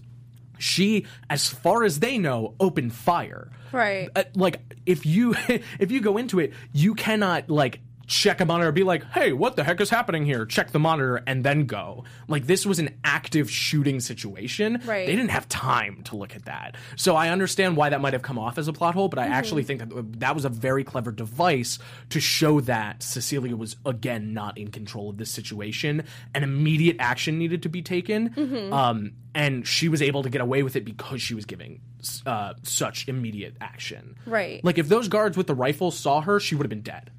[0.62, 3.50] she as far as they know opened fire.
[3.72, 4.08] Right.
[4.14, 5.34] Uh, like if you
[5.78, 7.80] if you go into it, you cannot like
[8.12, 11.22] check a monitor be like, "Hey, what the heck is happening here?" Check the monitor
[11.26, 12.04] and then go.
[12.28, 14.82] Like this was an active shooting situation.
[14.84, 15.06] Right.
[15.06, 16.76] They didn't have time to look at that.
[16.96, 19.26] So I understand why that might have come off as a plot hole, but I
[19.26, 21.78] actually think that that was a very clever device
[22.10, 26.04] to show that Cecilia was again not in control of this situation
[26.34, 28.26] and immediate action needed to be taken.
[28.26, 28.72] Hmm.
[28.72, 31.80] Um, and she was able to get away with it because she was giving
[32.26, 34.16] uh, such immediate action.
[34.26, 34.62] Right.
[34.62, 37.10] Like if those guards with the rifles saw her, she would have been dead.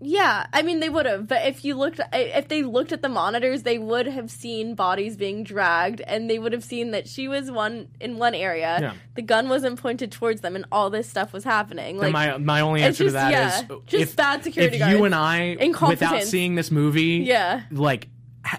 [0.00, 3.08] Yeah, I mean they would have, but if you looked, if they looked at the
[3.08, 7.26] monitors, they would have seen bodies being dragged, and they would have seen that she
[7.28, 8.78] was one in one area.
[8.80, 8.92] Yeah.
[9.16, 11.96] The gun wasn't pointed towards them, and all this stuff was happening.
[11.98, 14.76] Like And my my only answer to just- that is yeah, just if, bad security
[14.76, 14.94] if guards.
[14.98, 15.56] you and I,
[15.88, 17.62] without seeing this movie, Yeah.
[17.70, 18.08] like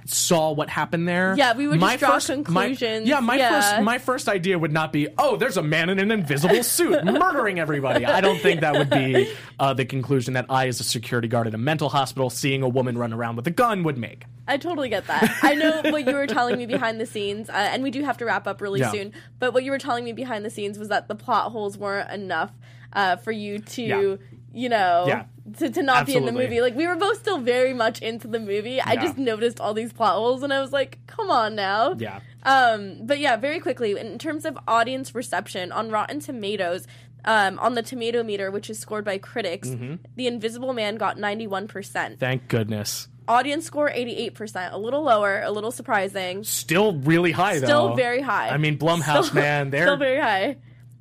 [0.05, 1.35] saw what happened there.
[1.37, 2.35] Yeah, we would my just draw first, my-
[2.67, 3.07] conclusions.
[3.07, 3.49] yeah, my Yeah.
[3.61, 7.03] first my first idea would not be, oh, there's a man in an invisible suit
[7.05, 8.05] murdering everybody.
[8.05, 11.47] I don't think that would be uh, the conclusion that I, as a security guard
[11.47, 14.25] at a mental hospital, seeing a woman run around with a gun would make.
[14.47, 15.37] I totally get that.
[15.43, 18.17] I know what you were telling me behind the scenes, uh, and we do have
[18.17, 18.91] to wrap up really Yeah.
[18.91, 19.13] soon.
[19.37, 22.09] But what you were telling me behind the scenes was that the plot holes weren't
[22.11, 22.51] enough
[22.93, 24.15] uh, for you to, Yeah.
[24.51, 25.25] you know, Yeah.
[25.58, 26.62] To, to not be in the movie.
[26.62, 28.80] Like we were both still very much into the movie.
[28.82, 32.20] I just noticed all these plot holes, and I was like, "Come on now." Yeah.
[32.43, 36.88] Um, but yeah, very quickly, in terms of audience reception on Rotten Tomatoes,
[37.26, 39.95] um, on the tomato meter, which is scored by critics, Mm-hmm.
[40.16, 42.18] The Invisible Man got 91%.
[42.18, 43.08] Thank goodness.
[43.28, 46.43] Audience score 88%, a little lower, a little surprising.
[46.43, 47.66] Still really high though.
[47.66, 48.50] Still very high.
[48.50, 50.58] I mean, Blumhouse, Still- man, they're Still very high.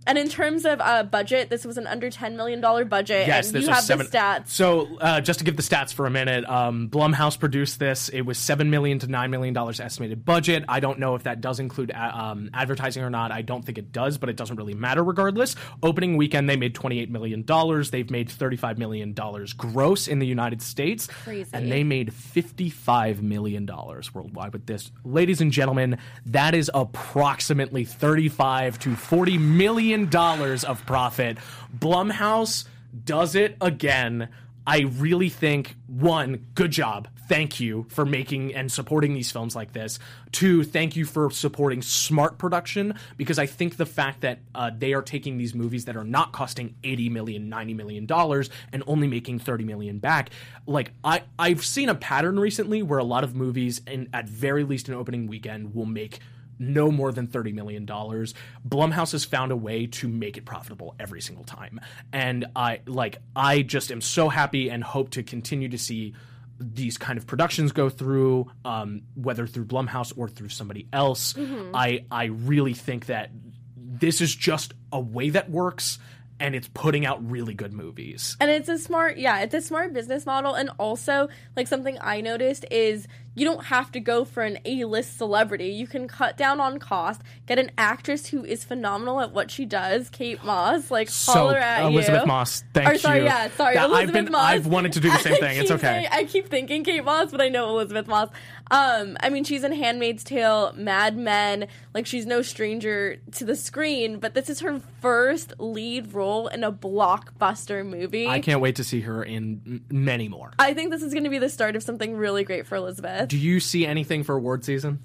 [0.09, 3.27] And in terms of uh, budget, this was an under $10 million budget.
[3.27, 4.07] Yes, this you was have seven.
[4.07, 4.49] the stats.
[4.49, 8.09] So, uh, just to give the stats for a minute, um, Blumhouse produced this.
[8.09, 10.65] It was seven million to nine million dollars estimated budget.
[10.67, 13.33] I don't know if that does include uh, um, advertising or not.
[13.33, 15.57] I don't think it does, but it doesn't really matter regardless.
[15.83, 17.91] Opening weekend, they made twenty eight million dollars.
[17.91, 21.51] They've made thirty five million dollars gross in the United States, Crazy.
[21.53, 24.91] and they made fifty five million dollars worldwide with this.
[25.05, 31.39] Ladies and gentlemen, that is approximately thirty five to forty million dollars of profit.
[31.77, 32.65] Blumhouse
[33.05, 34.29] does it again.
[34.67, 37.09] I really think one, good job.
[37.27, 39.99] Thank you for making and supporting these films like this.
[40.31, 44.93] Two, thank you for supporting smart production because I think the fact that uh, they
[44.93, 49.07] are taking these movies that are not costing 80 million, 90 million dollars and only
[49.07, 50.31] making 30 million back.
[50.67, 54.65] Like I I've seen a pattern recently where a lot of movies in at very
[54.65, 56.21] least an opening weekend will make
[56.59, 57.87] no more than $30 million.
[57.87, 61.81] Blumhouse has found a way to make it profitable every single time.
[62.13, 66.15] And I like I just am so happy and hope to continue to see
[66.61, 71.35] these kind of productions go through, um, whether through Blumhouse or through somebody else.
[71.75, 73.31] I I really think that
[73.77, 75.99] this is just a way that works
[76.41, 78.37] and it's putting out really good movies.
[78.41, 80.55] And it's a smart, yeah, it's a smart business model.
[80.55, 85.17] And also, like something I noticed is you don't have to go for an A-list
[85.17, 85.69] celebrity.
[85.69, 89.65] You can cut down on cost, get an actress who is phenomenal at what she
[89.65, 91.89] does, Kate Moss, like So holler at you.
[91.89, 92.27] Elisabeth you.
[92.27, 93.25] Moss, thank or, sorry, you.
[93.25, 94.45] yeah, sorry, That- Elisabeth I've been Moss.
[94.45, 95.59] I've wanted to do the same I thing.
[95.59, 95.81] It's okay.
[95.81, 98.29] saying- I keep thinking Kate Moss, but I know Elisabeth Moss.
[98.71, 101.69] Um, I mean, she's in *Handmaid's Tale*, *Mad Men*.
[101.95, 104.19] Like, she's no stranger to the screen.
[104.19, 108.27] But this is her first lead role in a blockbuster movie.
[108.29, 110.53] I can't wait to see her in m- many more.
[110.59, 113.28] I think this is going to be the start of something really great for Elisabeth.
[113.29, 115.01] Do you see anything for award season?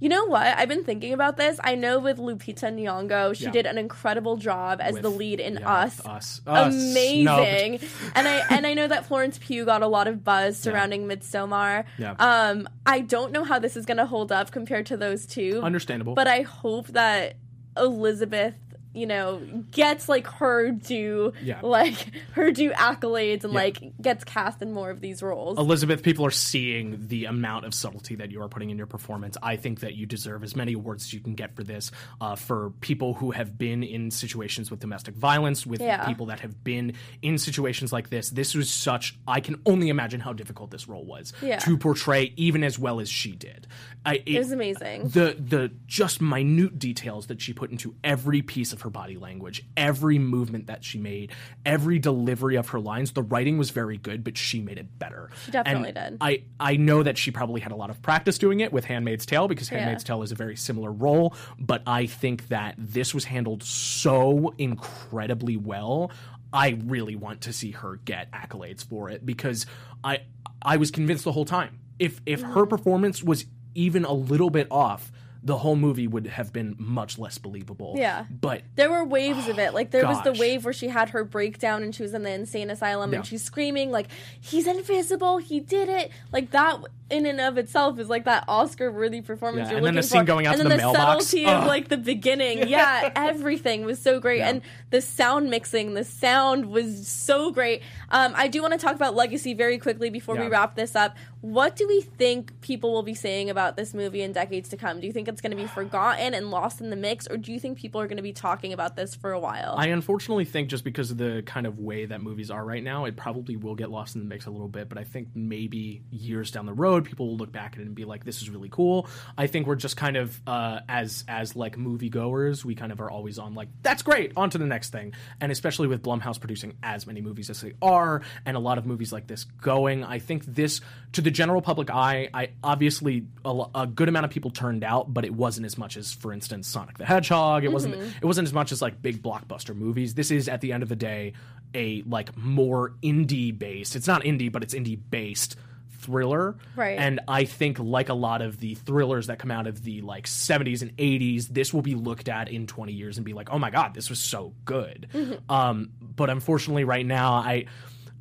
[0.00, 0.46] You know what?
[0.46, 1.58] I've been thinking about this.
[1.64, 3.50] I know with Lupita Nyong'o, she Yeah.
[3.50, 6.00] did an incredible job as With- the lead in yeah, Us.
[6.06, 6.40] Us.
[6.46, 6.72] Us.
[6.72, 7.80] Amazing.
[8.14, 11.82] And I and I know that Florence Pugh got a lot of buzz surrounding Midsommar.
[11.98, 12.14] Yeah.
[12.20, 15.60] Um, I don't know how this is going to hold up compared to those two.
[15.64, 16.14] Understandable.
[16.14, 17.34] But I hope that
[17.76, 18.54] Elisabeth
[18.94, 21.60] you know gets like her due Yeah.
[21.62, 21.96] like
[22.32, 23.58] her due accolades and Yeah.
[23.60, 25.58] like gets cast in more of these roles.
[25.58, 29.36] Elisabeth, people are seeing the amount of subtlety that you are putting in your performance.
[29.42, 31.90] I think that you deserve as many awards as you can get for this.
[32.20, 36.04] Uh, for people who have been in situations with domestic violence, with Yeah.
[36.06, 39.18] people that have been in situations like this, this was such.
[39.26, 43.08] I can only imagine how difficult this role was to portray, even as well as
[43.08, 43.66] she did.
[44.06, 45.08] I, It was amazing.
[45.08, 49.64] the the just minute details that she put into every piece of her body language,
[49.76, 51.32] every movement that she made,
[51.64, 53.12] every delivery of her lines.
[53.12, 55.30] The writing was very good, but she made it better.
[55.44, 56.18] She definitely did.
[56.20, 59.26] I I know that she probably had a lot of practice doing it with Handmaid's
[59.26, 63.24] Tale because Handmaid's Tale is a very similar role, but I think that this was
[63.24, 66.10] handled so incredibly well.
[66.52, 69.66] I really want to see her get accolades for it because
[70.02, 70.20] I
[70.62, 71.78] I was convinced the whole time.
[71.98, 72.68] If if her mm-hmm.
[72.68, 75.12] performance was even a little bit off,
[75.42, 77.94] the whole movie would have been much less believable.
[77.96, 78.24] Yeah.
[78.30, 79.72] But There were waves of it.
[79.74, 82.30] Like there was the wave where she had her breakdown and she was in the
[82.32, 83.18] insane asylum Yeah.
[83.18, 84.08] and she's screaming like
[84.40, 86.10] he's invisible, he did it.
[86.32, 86.78] Like that
[87.10, 90.02] in and of itself is like that Oscar worthy performance Yeah, you're and then looking
[90.02, 90.26] the scene for.
[90.26, 91.26] going out and to then the the mailbox.
[91.26, 91.62] subtlety Ugh.
[91.62, 92.68] of like the beginning.
[92.68, 94.42] Yeah, everything was so great.
[94.42, 94.60] And
[94.90, 97.82] the sound mixing, the sound was so great.
[98.10, 101.16] Um, I do want to talk about legacy very quickly before we wrap this up.
[101.40, 104.98] What do we think people will be saying about this movie in decades to come?
[104.98, 107.52] Do you think it's going to be forgotten and lost in the mix, or do
[107.52, 109.76] you think people are going to be talking about this for a while?
[109.78, 113.04] I unfortunately think just because of the kind of way that movies are right now,
[113.04, 114.88] it probably will get lost in the mix a little bit.
[114.88, 117.94] But I think maybe years down the road, people will look back at it and
[117.94, 121.54] be like, "This is really cool." I think we're just kind of uh, as as
[121.54, 124.90] like moviegoers, we kind of are always on like, "That's great, on to the next
[124.90, 128.78] thing." And especially with Blumhouse producing as many movies as they are, and a lot
[128.78, 130.80] of movies like this going, I think this
[131.12, 135.12] to the general public eye, I obviously a, a good amount of people turned out,
[135.12, 137.64] but it wasn't as much as, for instance, Sonic the Hedgehog.
[137.64, 140.14] It wasn't it wasn't as much as like big blockbuster movies.
[140.14, 141.34] This is at the end of the day
[141.74, 143.96] a like more indie based.
[143.96, 145.56] It's not indie, but it's indie based
[145.98, 146.56] thriller.
[146.76, 146.98] Right.
[146.98, 150.26] And I think like a lot of the thrillers that come out of the like
[150.26, 153.58] 70s and 80s, this will be looked at in 20 years and be like, "Oh
[153.58, 155.08] my god, this was so good."
[155.48, 157.66] Um but unfortunately right now I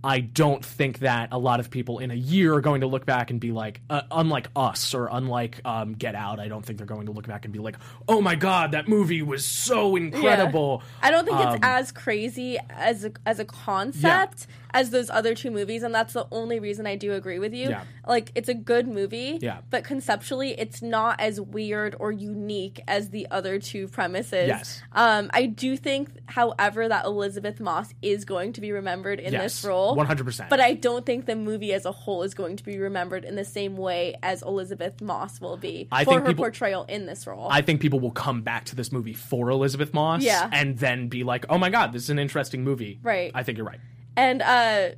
[0.04, 3.06] I don't think that a lot of people in a year are going to look
[3.06, 6.78] back and be like, uh, unlike us or unlike um, Get Out, I don't think
[6.78, 7.76] they're going to look back and be like,
[8.08, 10.84] oh my God, that movie was so incredible.
[11.02, 14.48] I don't think Um, it's as crazy as a, as a concept
[14.78, 17.70] as those other two movies, and that's the only reason I do agree with you.
[17.70, 17.84] Yeah.
[18.08, 19.60] Like it's a good movie, Yeah.
[19.72, 24.48] but conceptually, it's not as weird or unique as the other two premises.
[24.48, 24.82] Yes.
[24.94, 29.42] Um, I do think, however, that Elisabeth Moss is going to be remembered in Yes,
[29.62, 30.48] this role, 100%.
[30.50, 33.36] But I don't think the movie as a whole is going to be remembered in
[33.36, 37.08] the same way as Elisabeth Moss will be I for think her people- portrayal in
[37.08, 37.48] this role.
[37.50, 40.50] I think people will come back to this movie for Elisabeth Moss Yeah.
[40.54, 43.00] and then be like, oh my God, this is an interesting movie.
[43.02, 43.32] Right.
[43.34, 43.80] I think you're right.
[44.18, 44.90] And uh,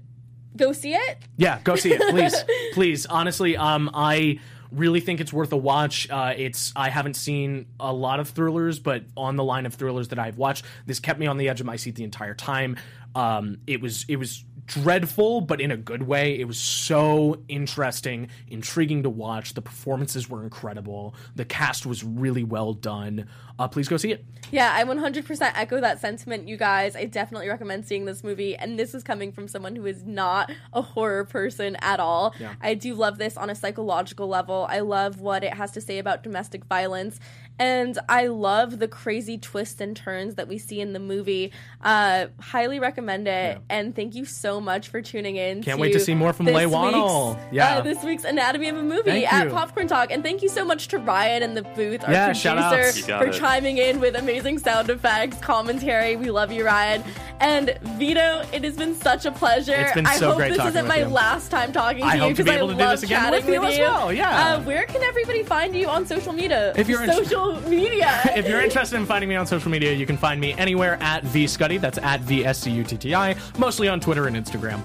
[0.55, 1.17] go see it.
[1.37, 2.35] Yeah, go see it, please,
[2.73, 3.05] please.
[3.05, 4.39] Honestly, um, I
[4.71, 6.09] really think it's worth a watch.
[6.09, 10.07] Uh, it's I haven't seen a lot of thrillers, but on the line of thrillers
[10.07, 12.77] that I've watched, this kept me on the edge of my seat the entire time.
[13.13, 16.39] Um, it was it was dreadful, but in a good way.
[16.39, 19.55] It was so interesting, intriguing to watch.
[19.55, 21.15] The performances were incredible.
[21.35, 23.27] The cast was really well done.
[23.57, 24.23] Uh, please go see it.
[24.51, 26.95] Yeah, I 100% echo that sentiment, you guys.
[26.95, 30.51] I definitely recommend seeing this movie, and this is coming from someone who is not
[30.71, 32.33] a horror person at all.
[32.39, 32.53] Yeah.
[32.61, 34.67] I do love this on a psychological level.
[34.69, 37.19] I love what it has to say about domestic violence,
[37.59, 41.51] and I love the crazy twists and turns that we see in the movie.
[41.83, 43.57] Uh, highly recommend it, Yeah.
[43.69, 45.61] and thank you so much for tuning in.
[45.61, 47.35] Can't wait to see more from this Leigh Whannell.
[47.35, 47.77] week's- Yeah.
[47.77, 49.51] uh, this week's Anatomy of a Movie Thank at you.
[49.53, 53.17] Popcorn Talk, and thank you so much to Ryan and the booth, our Yeah, producer,
[53.17, 53.33] for it.
[53.33, 56.15] chiming in with amazing sound effects, commentary.
[56.15, 57.03] We love you, Ryan.
[57.41, 59.73] And Vito, it has been such a pleasure.
[59.75, 61.05] It's been so I hope great this isn't my you.
[61.05, 63.19] last time talking to I you hope be because I to do love this again
[63.21, 64.55] chatting with you as well, yeah.
[64.55, 66.73] Uh, where can everybody find you on social media?
[66.75, 67.09] If you're in-
[67.49, 68.21] social media.
[68.35, 71.23] if you're interested in finding me on social media, you can find me anywhere at
[71.23, 71.79] vscutti.
[71.79, 73.35] That's at v s c u t t i.
[73.57, 74.81] Mostly on Twitter and Instagram.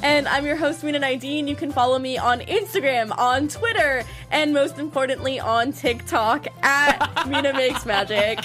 [0.00, 1.48] And I'm your host, Mina Nideen.
[1.48, 7.52] You can follow me on Instagram, on Twitter, and most importantly on TikTok at Mina
[7.52, 8.38] Makes Magic.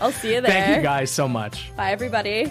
[0.00, 0.50] I'll see you there.
[0.50, 1.76] Thank you guys so much.
[1.76, 2.50] Bye, everybody.